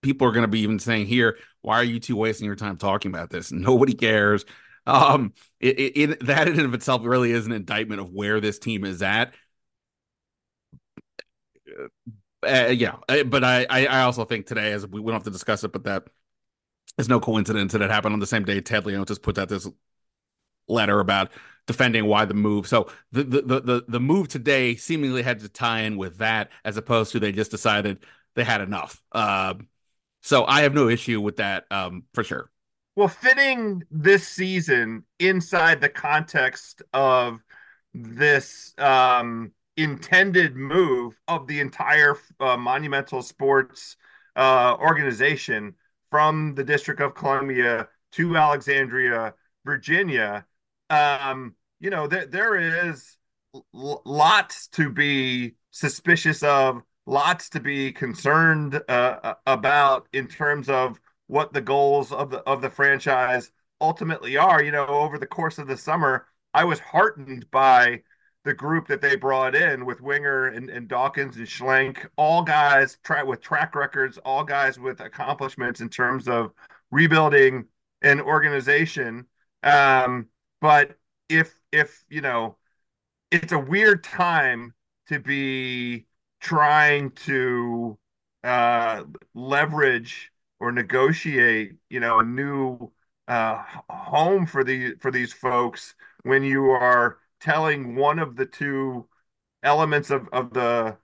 [0.03, 2.76] people are going to be even saying here, why are you two wasting your time
[2.76, 3.53] talking about this?
[3.53, 4.45] Nobody cares.
[4.86, 8.40] Um, it, it, it that in and of itself really is an indictment of where
[8.40, 9.34] this team is at.
[12.47, 15.30] Uh, yeah, uh, but I, I also think today, as we, we don't have to
[15.30, 16.05] discuss it, but that
[16.99, 19.66] is no coincidence that it happened on the same day Ted Leonsis put out this
[20.68, 21.30] letter about
[21.66, 22.66] defending why the move.
[22.66, 26.76] So the, the the the move today seemingly had to tie in with that, as
[26.76, 28.04] opposed to they just decided
[28.34, 29.02] they had enough.
[29.12, 29.54] Uh,
[30.22, 32.50] so I have no issue with that um, for sure.
[32.96, 37.42] Well, fitting this season inside the context of
[37.92, 43.96] this um, intended move of the entire uh, Monumental Sports
[44.36, 45.74] uh, organization
[46.10, 49.34] from the District of Columbia to Alexandria,
[49.64, 50.46] Virginia.
[50.95, 53.16] Um, you know, there there is
[53.72, 61.53] lots to be suspicious of, lots to be concerned uh, about in terms of what
[61.53, 64.62] the goals of the of the franchise ultimately are.
[64.62, 68.03] You know, over the course of the summer, I was heartened by
[68.45, 72.99] the group that they brought in with Winger and, and Dawkins and Schlenk, all guys
[73.03, 76.53] tra- with track records, all guys with accomplishments in terms of
[76.90, 77.66] rebuilding
[78.03, 79.26] an organization.
[79.62, 80.28] Um,
[80.64, 80.96] but
[81.28, 82.56] if if you know,
[83.30, 84.72] it's a weird time
[85.08, 86.06] to be
[86.40, 87.98] trying to
[88.44, 89.04] uh,
[89.34, 92.90] leverage or negotiate, you know, a new
[93.28, 99.06] uh, home for the for these folks when you are telling one of the two
[99.62, 100.96] elements of, of the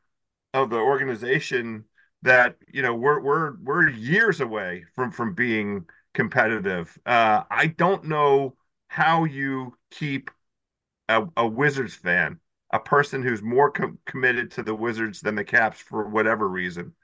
[0.54, 1.84] of the organization
[2.22, 5.84] that you know we're we're we're years away from from being
[6.14, 6.98] competitive.
[7.04, 8.56] Uh, I don't know
[8.90, 10.32] how you keep
[11.08, 12.40] a, a Wizards fan,
[12.72, 16.94] a person who's more com- committed to the Wizards than the Caps for whatever reason,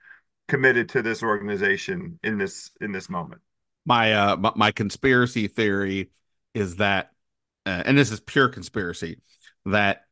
[0.49, 3.41] committed to this organization in this in this moment.
[3.85, 6.11] My uh my, my conspiracy theory
[6.55, 7.13] is that
[7.65, 9.21] uh, and this is pure conspiracy,
[9.65, 10.07] that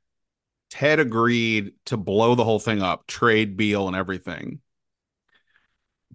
[0.71, 4.61] Ted agreed to blow the whole thing up, trade Beal and everything.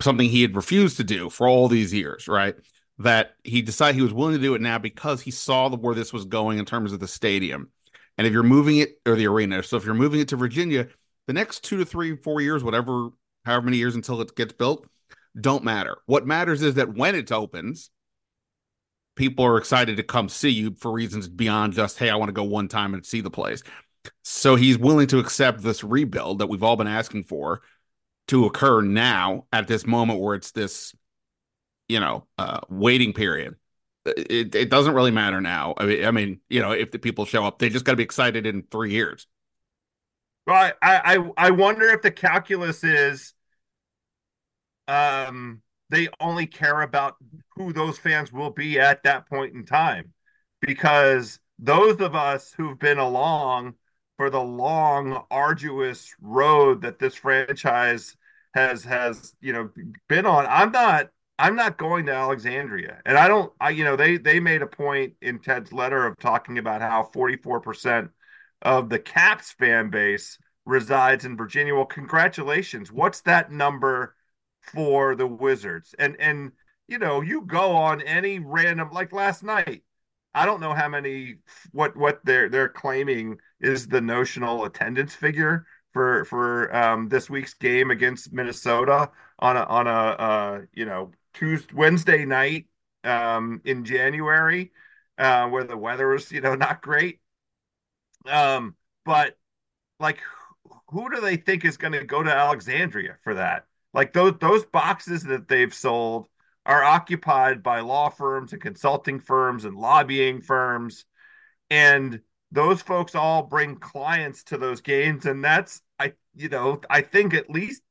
[0.02, 2.56] Something he had refused to do for all these years, right?
[3.00, 5.96] That he decided he was willing to do it now because he saw the, where
[5.96, 7.70] this was going in terms of the stadium.
[8.18, 10.88] And if you're moving it or the arena, so if you're moving it to Virginia,
[11.26, 13.10] the next two to three, four years, whatever,
[13.46, 14.86] however many years until it gets built,
[15.40, 15.98] don't matter.
[16.06, 17.90] What matters is that when it opens,
[19.20, 22.34] people are excited to come see you for reasons beyond just hey i want to
[22.34, 23.62] go one time and see the place
[24.24, 27.62] so he's willing to accept this rebuild that we've all been asking for
[28.30, 30.96] to occur now at this moment where it's this
[31.90, 33.56] you know uh, waiting period.
[34.06, 35.74] It, it doesn't really matter now.
[35.78, 37.98] I mean, I mean you know if the people show up they just got to
[37.98, 39.28] be excited in three years.
[40.48, 43.34] Well I, I i wonder if the calculus is
[44.88, 47.16] um they only care about
[47.56, 50.14] who those fans will be at that point in time.
[50.62, 53.74] Because those of us who've been along
[54.18, 58.16] for the long arduous road that this franchise
[58.54, 59.70] has has you know
[60.08, 61.10] been on i'm not
[61.40, 64.68] i'm not going to alexandria and i don't i you know they they made a
[64.68, 68.10] point in ted's letter of talking about how 44%
[68.62, 74.16] of the caps fan base resides in virginia well congratulations what's that number
[74.74, 75.96] for the Wizards.
[76.00, 76.52] And and
[76.88, 79.84] you know, you go on any random like last night.
[80.34, 81.38] I don't know how many
[81.72, 87.54] what what they're they're claiming is the notional attendance figure for for um, this week's
[87.56, 92.68] game against Minnesota on a on a uh, you know Tuesday Wednesday night
[93.04, 94.72] um, in January
[95.18, 97.20] uh, where the weather was you know not great.
[98.26, 98.76] Um,
[99.06, 99.38] but
[100.00, 100.20] like,
[100.90, 103.66] who do they think is going to go to Alexandria for that?
[103.94, 106.28] Like those those boxes that they've sold
[106.66, 111.06] are occupied by law firms and consulting firms and lobbying firms
[111.70, 112.22] and
[112.52, 117.34] those folks all bring clients to those games and that's I you know I think
[117.34, 117.82] at least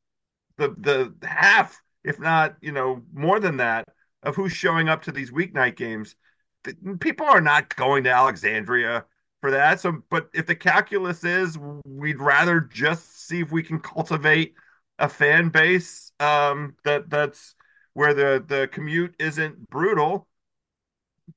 [0.59, 3.85] the the half if not you know more than that
[4.23, 6.17] of who's showing up to these weeknight games
[7.01, 9.05] people are not going to Alexandria
[9.41, 13.79] for that so but if the calculus is we'd rather just see if we can
[13.79, 14.55] cultivate
[14.99, 17.55] a fan base um, that that's
[17.99, 20.29] where the the commute isn't brutal.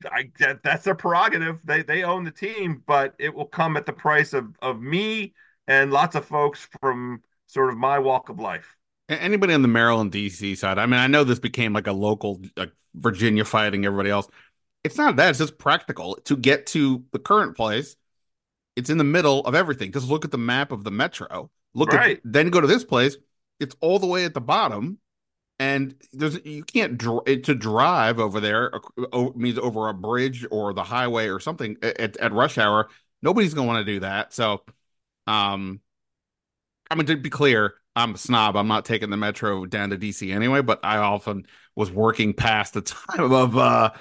[0.06, 1.66] I that, that's a prerogative.
[1.66, 5.34] They they own the team, but it will come at the price of of me
[5.68, 8.76] and lots of folks from sort of my walk of life.
[9.12, 10.78] Anybody on the Maryland DC side?
[10.78, 14.28] I mean, I know this became like a local like Virginia fighting everybody else.
[14.84, 15.30] It's not that.
[15.30, 17.96] It's just practical to get to the current place.
[18.76, 19.92] It's in the middle of everything.
[19.92, 21.52] Just look at the map of the metro.
[21.74, 22.18] Look right.
[22.18, 23.18] at then go to this place
[23.62, 24.98] it's all the way at the bottom
[25.60, 28.72] and there's you can't dr- to drive over there
[29.36, 32.90] means over a bridge or the highway or something at, at rush hour.
[33.22, 34.34] Nobody's gonna want to do that.
[34.34, 34.64] So,
[35.28, 35.80] um,
[36.90, 38.56] I mean to be clear, I'm a snob.
[38.56, 42.74] I'm not taking the metro down to DC anyway, but I often was working past
[42.74, 43.92] the time of uh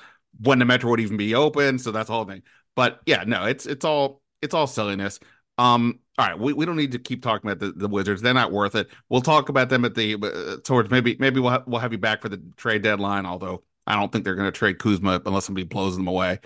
[0.41, 1.79] when the metro would even be open.
[1.79, 2.43] So that's the whole thing.
[2.77, 5.19] But yeah, no, it's it's all it's all silliness.
[5.59, 8.23] Um, all right, we, we don't need to keep talking about the, the Wizards.
[8.23, 8.89] They're not worth it.
[9.09, 11.99] We'll talk about them at the uh, towards maybe maybe we'll ha- we'll have you
[11.99, 13.27] back for the trade deadline.
[13.27, 16.39] Although I don't think they're going to trade Kuzma unless somebody blows them away.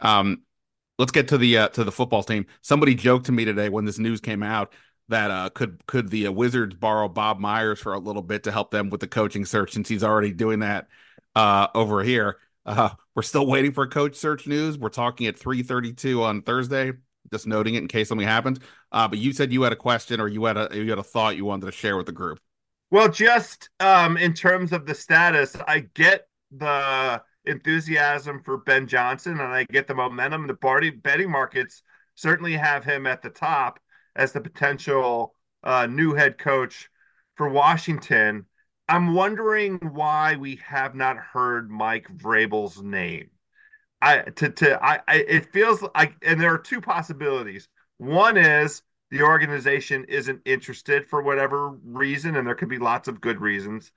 [0.00, 0.42] Um,
[0.98, 2.46] let's get to the uh, to the football team.
[2.60, 4.72] Somebody joked to me today when this news came out
[5.12, 8.52] that uh, could could the uh, Wizards borrow Bob Myers for a little bit to
[8.52, 10.88] help them with the coaching search since he's already doing that
[11.34, 12.38] uh, over here.
[12.66, 14.78] Uh, we're still waiting for coach search news.
[14.78, 16.92] We're talking at 3:32 on Thursday.
[17.32, 18.58] Just noting it in case something happens.
[18.90, 21.02] Uh, but you said you had a question or you had a you had a
[21.02, 22.38] thought you wanted to share with the group.
[22.90, 29.32] Well, just um, in terms of the status, I get the enthusiasm for Ben Johnson
[29.32, 30.46] and I get the momentum.
[30.46, 31.82] The party betting markets
[32.14, 33.80] certainly have him at the top
[34.14, 36.90] as the potential uh, new head coach
[37.36, 38.46] for Washington.
[38.88, 43.30] I'm wondering why we have not heard Mike Vrabel's name.
[44.00, 47.68] I to to I, I it feels like and there are two possibilities.
[47.98, 53.20] One is the organization isn't interested for whatever reason, and there could be lots of
[53.20, 53.92] good reasons.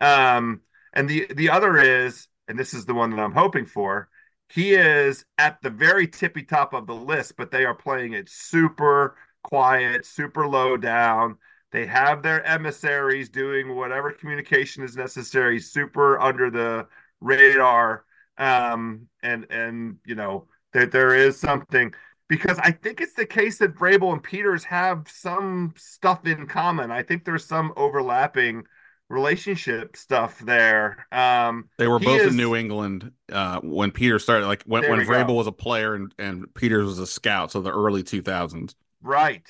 [0.00, 0.62] Um,
[0.92, 4.08] and the the other is, and this is the one that I'm hoping for,
[4.48, 8.28] he is at the very tippy top of the list, but they are playing it
[8.28, 11.36] super quiet, super low down.
[11.72, 16.86] They have their emissaries doing whatever communication is necessary, super under the
[17.20, 18.04] radar.
[18.38, 21.92] Um, and and you know that there is something
[22.28, 26.90] because I think it's the case that Vrabel and Peters have some stuff in common.
[26.90, 28.64] I think there's some overlapping
[29.10, 31.06] relationship stuff there.
[31.12, 35.00] Um, they were both is, in New England uh, when Peters started, like when, when
[35.00, 35.34] Vrabel go.
[35.34, 38.74] was a player and, and Peters was a scout, so the early 2000s.
[39.02, 39.46] Right.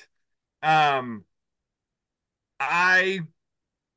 [0.63, 1.25] Um,
[2.59, 3.21] I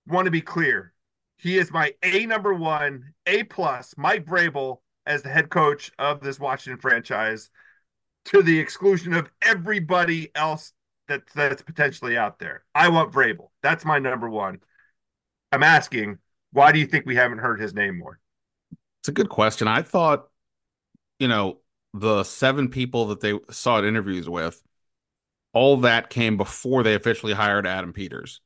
[0.07, 0.93] want to be clear.
[1.37, 6.21] He is my A number one, A plus, Mike Vrabel as the head coach of
[6.21, 7.51] this Washington franchise,
[8.27, 10.73] to the exclusion of everybody else
[11.09, 12.65] that that's potentially out there.
[12.75, 13.51] I want Vrabel.
[13.63, 14.61] That's my number one.
[15.53, 16.19] I'm asking,
[16.53, 18.19] why do you think we haven't heard his name more?
[19.01, 19.69] It's a good question.
[19.69, 20.29] I thought,
[21.19, 21.59] you know,
[21.93, 24.63] the seven people that they sought interviews with,
[25.55, 28.41] all that came before they officially hired Adam Peters.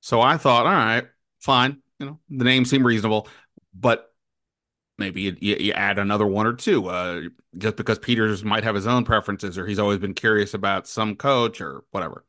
[0.00, 1.06] So I thought, all right,
[1.40, 1.82] fine.
[1.98, 3.28] You know, the name seemed reasonable,
[3.74, 4.12] but
[4.98, 7.22] maybe you, you add another one or two, uh,
[7.58, 11.16] just because Peters might have his own preferences or he's always been curious about some
[11.16, 12.24] coach or whatever.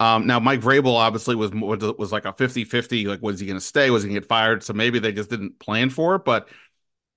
[0.00, 3.64] Um, now Mike Vrabel obviously was was like a 50-50, like was he going to
[3.64, 3.90] stay?
[3.90, 4.62] Was he going to get fired?
[4.62, 6.24] So maybe they just didn't plan for it.
[6.24, 6.48] But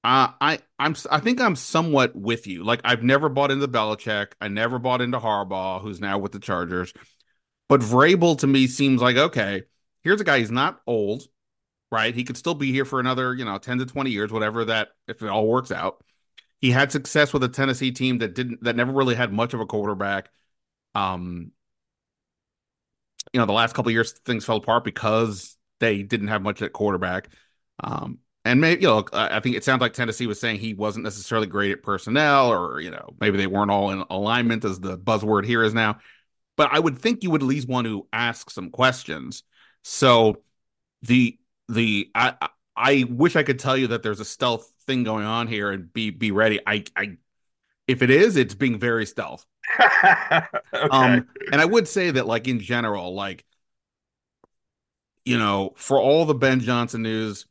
[0.04, 2.64] I I'm I think I'm somewhat with you.
[2.64, 4.34] Like I've never bought into Belichick.
[4.42, 6.94] I never bought into Harbaugh, who's now with the Chargers.
[7.70, 9.64] But Vrabel to me seems like okay.
[10.04, 10.40] Here's a guy.
[10.40, 11.24] He's not old,
[11.92, 12.16] right?
[12.16, 14.90] He could still be here for another, you know, ten to twenty years, whatever that
[15.08, 16.04] if it all works out.
[16.60, 19.60] He had success with a Tennessee team that didn't that never really had much of
[19.60, 20.30] a quarterback.
[20.96, 21.52] Um,
[23.34, 26.74] you know, the last couple years things fell apart because they didn't have much at
[26.74, 27.30] quarterback.
[27.84, 31.04] Um, and maybe you know, I think it sounds like Tennessee was saying he wasn't
[31.04, 34.98] necessarily great at personnel, or you know, maybe they weren't all in alignment, as the
[34.98, 35.98] buzzword here is now
[36.62, 39.42] but I would think you would at least want to ask some questions.
[39.84, 40.44] So
[41.02, 45.26] the the I I wish I could tell you that there's a stealth thing going
[45.26, 46.60] on here and be be ready.
[46.66, 47.18] I I
[47.88, 49.46] if it is, it's being very stealth.
[49.80, 50.44] okay.
[50.92, 53.44] Um, and I would say that like in general, like
[55.26, 57.46] you know, for all the Ben Johnson news,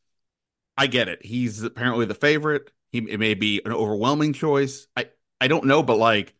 [0.81, 1.23] I get it.
[1.23, 2.71] He's apparently the favorite.
[2.91, 4.87] He it may be an overwhelming choice.
[4.97, 6.35] I I don't know, but like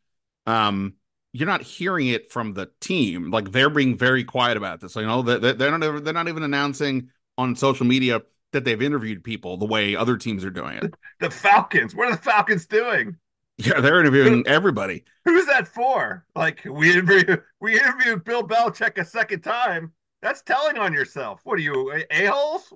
[0.47, 0.95] um
[1.35, 3.31] you're not hearing it from the team.
[3.31, 4.97] Like they're being very quiet about this.
[4.97, 8.23] You know, they're, they're not they're not even announcing on social media
[8.53, 10.95] that they've interviewed people the way other teams are doing it.
[11.21, 11.95] The Falcons.
[11.95, 13.19] What are the Falcons doing?
[13.59, 15.05] Yeah, they're interviewing everybody.
[15.27, 16.25] Who's that for?
[16.35, 19.93] Like we interviewed we interviewed Bill Belichick a second time.
[20.23, 21.41] That's telling on yourself.
[21.45, 22.73] What are you a holes?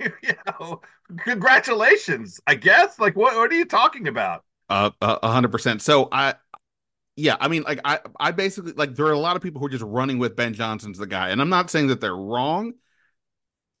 [0.22, 0.80] You, know,
[1.18, 2.40] congratulations.
[2.46, 2.98] I guess.
[2.98, 3.36] Like what?
[3.36, 4.44] What are you talking about?
[4.68, 5.82] Uh, a hundred percent.
[5.82, 6.34] So I
[7.20, 9.66] yeah, I mean, like I, I basically like there are a lot of people who
[9.66, 12.74] are just running with Ben Johnson's the guy, and I'm not saying that they're wrong.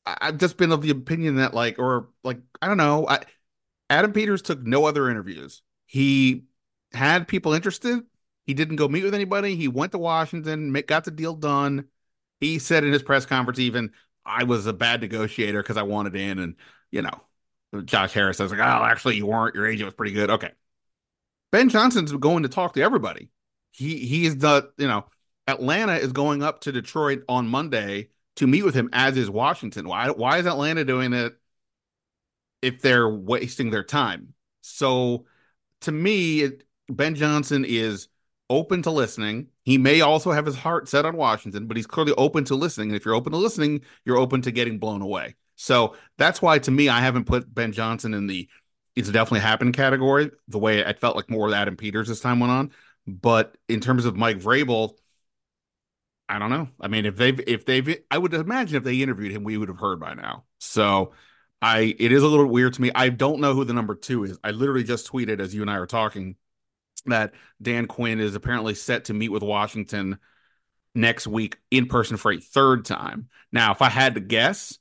[0.04, 3.06] I, have just been of the opinion that like, or like, I don't know.
[3.08, 3.20] I,
[3.88, 5.62] Adam Peters took no other interviews.
[5.86, 6.44] He
[6.92, 8.00] had people interested.
[8.44, 9.56] He didn't go meet with anybody.
[9.56, 11.86] He went to Washington, got the deal done.
[12.40, 13.92] He said in his press conference, even
[14.30, 16.56] I was a bad negotiator because I wanted in, and
[16.90, 19.54] you know, Josh Harris says like, oh, actually you weren't.
[19.54, 20.30] Your agent was pretty good.
[20.30, 20.52] Okay,
[21.52, 23.30] Ben Johnson's going to talk to everybody.
[23.72, 25.06] He he is the you know
[25.46, 29.88] Atlanta is going up to Detroit on Monday to meet with him, as is Washington.
[29.88, 31.36] Why why is Atlanta doing it
[32.62, 34.34] if they're wasting their time?
[34.62, 35.26] So
[35.82, 38.08] to me, it, Ben Johnson is
[38.50, 39.46] open to listening.
[39.64, 42.90] He may also have his heart set on Washington, but he's clearly open to listening.
[42.90, 45.36] And if you're open to listening, you're open to getting blown away.
[45.56, 48.48] So that's why, to me, I haven't put Ben Johnson in the
[48.96, 50.30] it's definitely happened category.
[50.48, 52.70] The way it felt like more with Adam Peters as time went on,
[53.06, 54.94] but in terms of Mike Vrabel,
[56.28, 56.68] I don't know.
[56.80, 59.68] I mean, if they've if they've I would imagine if they interviewed him, we would
[59.68, 60.44] have heard by now.
[60.58, 61.12] So
[61.62, 62.90] I it is a little weird to me.
[62.94, 64.38] I don't know who the number two is.
[64.42, 66.36] I literally just tweeted as you and I are talking
[67.06, 70.18] that Dan Quinn is apparently set to meet with Washington
[70.94, 73.28] next week in person for a third time.
[73.52, 74.78] Now, if I had to guess,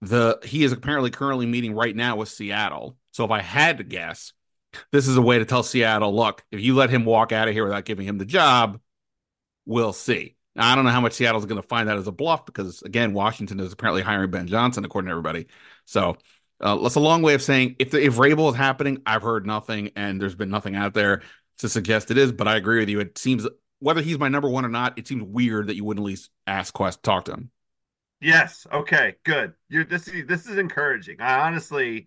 [0.00, 2.96] the he is apparently currently meeting right now with Seattle.
[3.12, 4.32] So if I had to guess,
[4.92, 7.54] this is a way to tell Seattle, look, if you let him walk out of
[7.54, 8.80] here without giving him the job,
[9.64, 10.36] we'll see.
[10.54, 12.82] Now, I don't know how much Seattle's going to find that as a bluff because
[12.82, 15.46] again, Washington is apparently hiring Ben Johnson according to everybody.
[15.84, 16.16] So
[16.60, 19.46] uh, that's a long way of saying if the, if Vrabel is happening, I've heard
[19.46, 21.22] nothing, and there's been nothing out there
[21.58, 22.32] to suggest it is.
[22.32, 23.00] But I agree with you.
[23.00, 23.46] It seems
[23.78, 26.30] whether he's my number one or not, it seems weird that you wouldn't at least
[26.46, 27.50] ask Quest talk to him.
[28.20, 28.66] Yes.
[28.72, 29.16] Okay.
[29.24, 29.52] Good.
[29.68, 30.08] You're this.
[30.08, 31.20] Is, this is encouraging.
[31.20, 32.06] I honestly,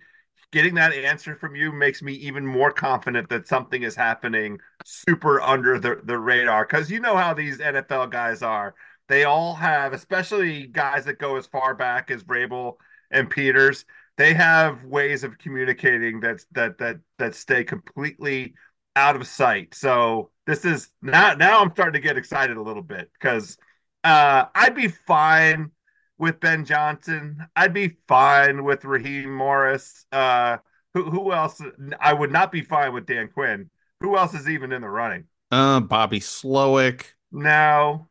[0.51, 5.39] getting that answer from you makes me even more confident that something is happening super
[5.41, 6.65] under the the radar.
[6.65, 8.73] Because you know how these NFL guys are.
[9.07, 12.75] They all have, especially guys that go as far back as Vrabel
[13.11, 13.85] and Peters
[14.19, 18.53] they have ways of communicating that that that that stay completely
[18.95, 19.73] out of sight.
[19.73, 23.57] So this is now now I'm starting to get excited a little bit because
[24.03, 25.71] uh, I'd be fine
[26.17, 27.47] with Ben Johnson.
[27.55, 30.05] I'd be fine with Raheem Morris.
[30.11, 30.57] Uh,
[30.93, 31.61] who who else?
[32.01, 33.69] I would not be fine with Dan Quinn.
[34.01, 35.27] Who else is even in the running?
[35.49, 37.05] Uh, Bobby Slowik.
[37.31, 38.08] No,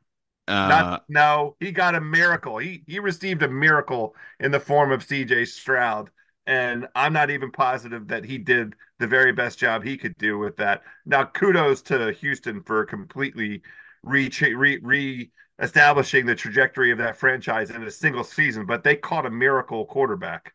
[0.49, 2.59] uh, Not, no, he got a miracle.
[2.59, 5.47] He he received a miracle in the form of C.J.
[5.47, 6.11] Stroud,
[6.47, 10.39] and I'm not even positive that he did the very best job he could do
[10.39, 10.83] with that.
[11.07, 13.63] Now, kudos to Houston for completely
[14.03, 15.31] re re, re
[15.61, 19.85] establishing the trajectory of that franchise in a single season, but they caught a miracle
[19.87, 20.55] quarterback.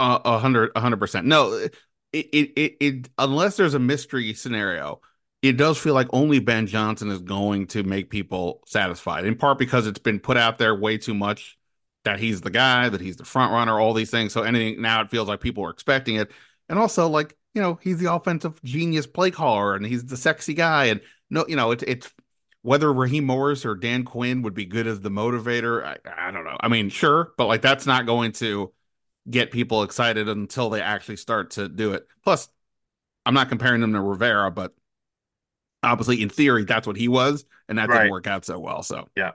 [0.00, 1.26] A hundred, a hundred percent.
[1.26, 1.74] No, it,
[2.12, 5.00] it, it, it, unless there's a mystery scenario,
[5.42, 9.58] it does feel like only Ben Johnson is going to make people satisfied, in part
[9.58, 11.56] because it's been put out there way too much
[12.04, 14.32] that he's the guy, that he's the front runner, all these things.
[14.32, 16.30] So anything now it feels like people are expecting it.
[16.68, 20.54] And also like, you know, he's the offensive genius play caller and he's the sexy
[20.54, 20.86] guy.
[20.86, 21.00] And
[21.30, 22.10] no, you know, it's it's
[22.62, 25.84] whether Raheem Morris or Dan Quinn would be good as the motivator.
[25.84, 26.56] I, I don't know.
[26.60, 28.72] I mean, sure, but like that's not going to
[29.30, 32.06] get people excited until they actually start to do it.
[32.24, 32.48] Plus,
[33.26, 34.74] I'm not comparing them to Rivera, but
[35.82, 37.98] obviously in theory that's what he was and that right.
[37.98, 39.06] didn't work out so well so.
[39.16, 39.32] Yeah.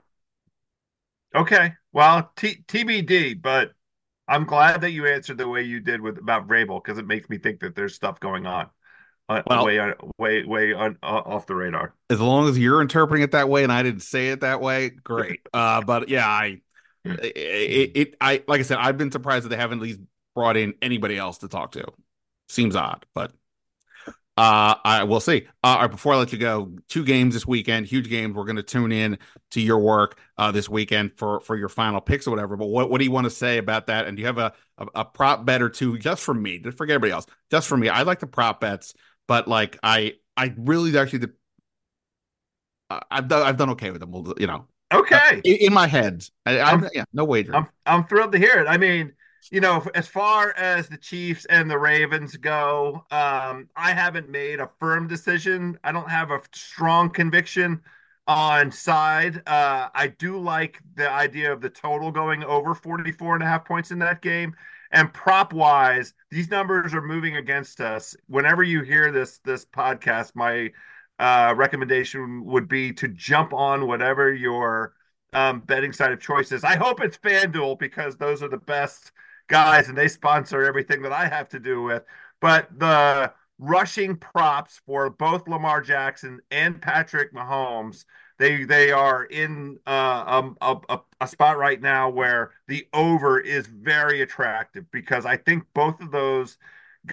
[1.34, 3.72] Okay well T- tbd but
[4.28, 7.28] i'm glad that you answered the way you did with about Vrabel because it makes
[7.30, 8.68] me think that there's stuff going on
[9.28, 9.80] uh, well, way
[10.18, 11.94] way way on, uh, off the radar.
[12.10, 14.90] As long as you're interpreting it that way and i didn't say it that way
[14.90, 15.40] great.
[15.54, 16.60] Uh but yeah i
[17.04, 20.00] it, it i like i said i've been surprised that they haven't at least
[20.34, 21.86] brought in anybody else to talk to.
[22.48, 23.32] Seems odd but
[24.36, 25.46] uh, I will see.
[25.62, 28.34] Uh, before I let you go, two games this weekend, huge games.
[28.34, 29.18] We're going to tune in
[29.52, 32.56] to your work uh, this weekend for for your final picks or whatever.
[32.56, 34.06] But what, what do you want to say about that?
[34.06, 36.58] And do you have a, a, a prop bet or two just for me?
[36.58, 37.26] Just forget everybody else.
[37.48, 37.88] Just for me.
[37.88, 38.94] I like the prop bets,
[39.28, 41.32] but like I I really actually did,
[42.90, 44.34] I've done I've done okay with them.
[44.36, 46.24] You know, okay in, in, my head.
[46.44, 47.54] I, I yeah, no wager.
[47.54, 48.66] I'm I'm thrilled to hear it.
[48.66, 49.12] I mean
[49.50, 54.60] you know, as far as the Chiefs and the Ravens go, um, I haven't made
[54.60, 55.78] a firm decision.
[55.84, 57.82] I don't have a strong conviction
[58.26, 59.42] on side.
[59.46, 63.64] Uh, I do like the idea of the total going over 44 and a half
[63.64, 64.54] points in that game.
[64.90, 68.16] And prop wise, these numbers are moving against us.
[68.28, 70.70] Whenever you hear this this podcast, my
[71.18, 74.94] uh, recommendation would be to jump on whatever your
[75.32, 76.64] um, betting side of choice is.
[76.64, 79.12] I hope it's FanDuel because those are the best
[79.48, 82.04] guys and they sponsor everything that I have to do with.
[82.40, 88.04] But the rushing props for both Lamar Jackson and Patrick Mahomes,
[88.38, 93.38] they they are in uh, um, a, a, a spot right now where the over
[93.38, 96.58] is very attractive because I think both of those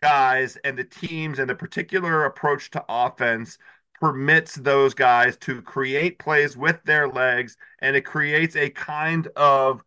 [0.02, 3.58] guys and the teams and the particular approach to offense
[4.00, 9.84] permits those guys to create plays with their legs and it creates a kind of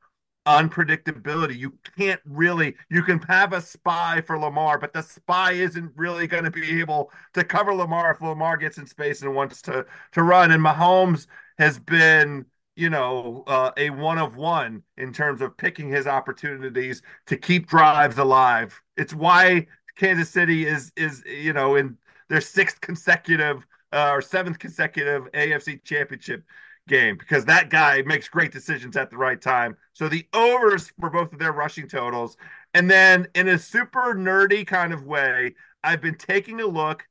[0.47, 1.57] unpredictability.
[1.57, 6.27] You can't really, you can have a spy for Lamar, but the spy isn't really
[6.27, 9.87] going to be able to cover Lamar if Lamar gets in space and wants to
[10.13, 10.51] to run.
[10.51, 11.27] And Mahomes
[11.59, 12.47] has been,
[12.77, 17.67] you know, uh, a one of one in terms of picking his opportunities to keep
[17.69, 18.81] drives alive.
[18.97, 19.67] It's why
[19.97, 21.97] Kansas City is is you know in
[22.29, 26.45] their sixth consecutive uh, or seventh consecutive AFC championship
[26.89, 29.77] game because that guy makes great decisions at the right time.
[29.93, 32.37] So the overs for both of their rushing totals.
[32.75, 37.05] And then in a super nerdy kind of way, I've been taking a look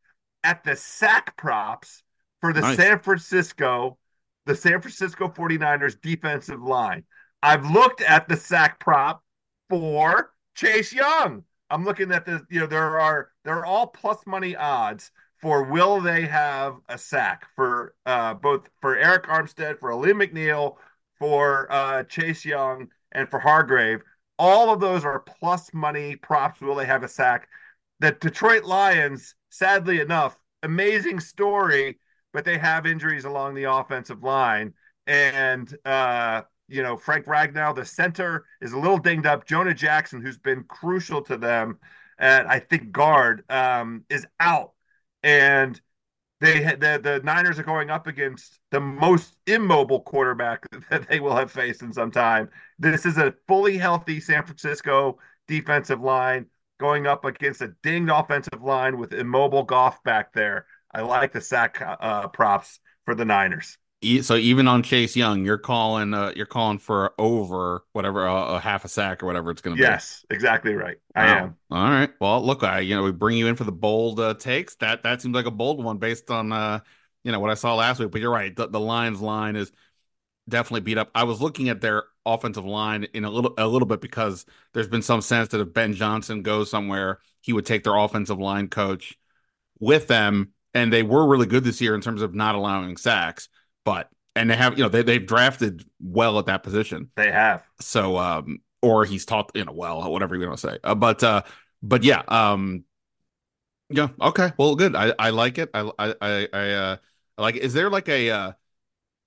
[0.44, 2.04] at the sack props
[2.42, 2.78] for the nice.
[2.78, 3.98] San Francisco,
[4.46, 7.04] the San Francisco 49ers defensive line.
[7.42, 9.24] I've looked at the sack prop
[9.70, 11.44] for Chase Young.
[11.70, 15.12] I'm looking at the, you know, there are they're all plus money odds
[15.44, 20.78] for will they have a sack for uh, both for Arik Armstead, for Alim McNeill,
[21.20, 24.00] for uh, Chase Young, and for Hargrave.
[24.40, 26.62] All of those are plus money props.
[26.62, 27.50] Will they have a sack?
[28.00, 32.00] The Detroit Lions, sadly enough, amazing story,
[32.32, 34.74] but they have injuries along the offensive line.
[35.08, 39.46] And, uh, you know, Frank Ragnow, the center, is a little dinged up.
[39.46, 41.80] Jonah Jackson, who's been crucial to them,
[42.18, 44.73] and I think guard, um, is out
[45.24, 45.80] and
[46.42, 51.36] they the the Niners are going up against the most immobile quarterback that they will
[51.36, 52.50] have faced in some time.
[52.78, 56.48] This is a fully healthy San Francisco defensive line
[56.80, 60.66] going up against a dinged offensive line with immobile Goff back there.
[60.94, 63.78] I like the sack uh, props for the Niners
[64.22, 68.60] so even on Chase Young, you're calling uh, you're calling for over whatever uh, a
[68.60, 69.88] half a sack or whatever it's going to be.
[69.88, 70.98] Yes, exactly right.
[71.16, 71.38] I wow.
[71.38, 71.58] am.
[71.72, 72.10] All right.
[72.20, 74.76] Well, look, I you know we bring you in for the bold uh, takes.
[74.76, 76.80] That that seems like a bold one based on uh
[77.24, 78.12] you know what I saw last week.
[78.12, 78.56] But you're right.
[78.56, 79.72] The, the Lions line is
[80.48, 81.10] definitely beat up.
[81.16, 84.88] I was looking at their offensive line in a little a little bit because there's
[84.88, 88.68] been some sense that if Ben Johnson goes somewhere, he would take their offensive line
[88.68, 89.18] coach
[89.80, 93.50] with them, and they were really good this year in terms of not allowing sacks
[93.86, 97.10] but and they have you know they they've drafted well at that position.
[97.16, 97.64] They have.
[97.80, 100.78] So um or he's taught you know well whatever you want to say.
[100.84, 101.44] Uh, but uh
[101.82, 102.84] but yeah um
[103.90, 106.98] yeah okay well good I I like it I I I, I uh
[107.38, 108.52] like is there like a uh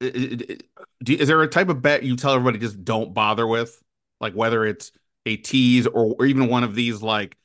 [0.01, 3.83] is there a type of bet you tell everybody just don't bother with
[4.20, 4.93] like whether it's
[5.24, 7.37] a tease or, or even one of these like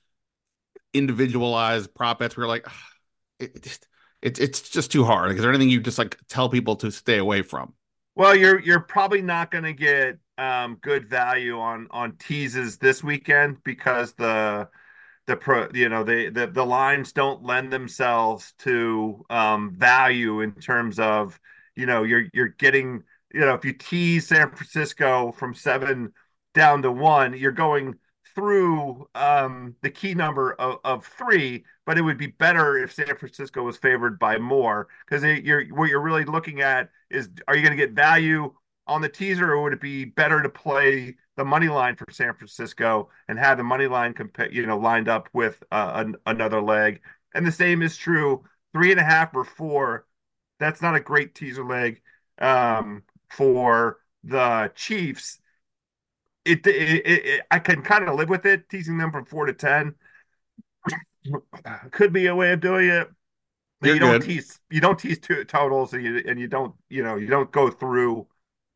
[0.93, 2.67] individualized prop bets where you're like
[3.39, 3.87] it, it,
[4.21, 5.31] it's it's just too hard.
[5.31, 7.73] Is there anything you just like tell people to stay away from?
[8.15, 13.03] Well, you're you're probably not going to get um, good value on on teases this
[13.03, 14.69] weekend because the
[15.27, 20.53] the pro you know the the, the lines don't lend themselves to um, value in
[20.53, 21.39] terms of
[21.75, 23.03] you know you're you're getting
[23.33, 26.13] you know if you tease San Francisco from seven
[26.53, 27.95] down to one, you're going
[28.35, 33.15] through um, the key number of, of three, but it would be better if San
[33.17, 37.61] Francisco was favored by more because you're what you're really looking at is are you
[37.61, 38.53] going to get value
[38.87, 42.33] on the teaser or would it be better to play the money line for San
[42.33, 46.61] Francisco and have the money line compa- you know lined up with uh, an, another
[46.61, 47.01] leg?
[47.33, 48.43] And the same is true
[48.73, 50.05] three and a half or four
[50.59, 52.01] that's not a great teaser leg
[52.39, 55.39] um, for the Chiefs
[56.45, 59.53] it, it, it, I can kind of live with it, teasing them from four to
[59.53, 59.95] ten.
[61.91, 63.07] Could be a way of doing it.
[63.83, 64.23] you don't good.
[64.23, 67.51] tease you don't tease two totals and you and you don't you know you don't
[67.51, 68.27] go through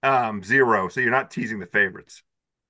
[0.04, 2.22] um zero, so you're not teasing the favorites.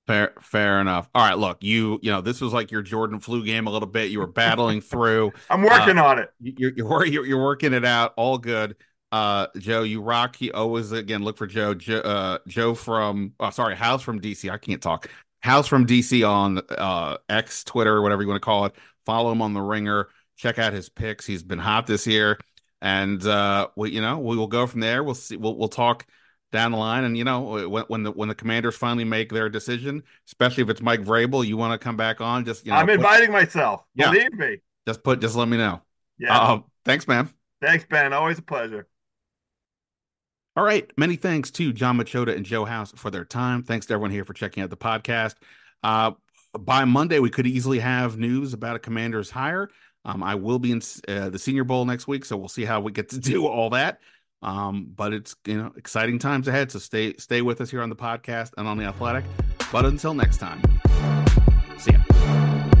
[0.06, 1.10] Fair, fair enough.
[1.14, 3.88] All right, look, you you know this was like your Jordan flu game a little
[3.88, 4.10] bit.
[4.10, 5.32] You were battling through.
[5.50, 6.30] I'm working uh, on it.
[6.40, 8.14] You're, you're you're working it out.
[8.16, 8.76] All good.
[9.16, 10.36] Uh, Joe, you rock.
[10.36, 11.72] He always again look for Joe.
[11.72, 14.50] Joe, uh, Joe from oh sorry, House from DC.
[14.50, 15.08] I can't talk.
[15.40, 18.74] House from DC on uh X, Twitter, whatever you want to call it.
[19.06, 20.08] Follow him on the Ringer.
[20.36, 21.24] Check out his picks.
[21.24, 22.38] He's been hot this year,
[22.82, 25.02] and uh, we you know we will go from there.
[25.02, 25.36] We'll see.
[25.36, 26.04] We'll we'll talk
[26.52, 29.48] down the line, and you know when when the when the Commanders finally make their
[29.48, 32.44] decision, especially if it's Mike Vrabel, you want to come back on.
[32.44, 33.82] Just you know, I'm inviting put, myself.
[33.94, 34.58] Yeah, believe me.
[34.86, 35.20] Just put.
[35.22, 35.80] Just let me know.
[36.18, 36.38] Yeah.
[36.38, 37.30] Uh, thanks, man.
[37.62, 38.12] Thanks, Ben.
[38.12, 38.86] Always a pleasure.
[40.56, 40.90] All right.
[40.96, 43.62] Many thanks to Jon Machota and Joe House for their time.
[43.62, 45.34] Thanks to everyone here for checking out the podcast.
[45.82, 46.12] Uh,
[46.58, 49.68] by Monday, we could easily have news about a commander's hire.
[50.06, 52.80] Um, I will be in uh, the Senior Bowl next week, so we'll see how
[52.80, 54.00] we get to do all that.
[54.40, 57.88] Um, but it's you know exciting times ahead, so stay stay with us here on
[57.90, 59.24] the podcast and on the Athletic.
[59.72, 60.62] But until next time,
[61.78, 62.75] see ya.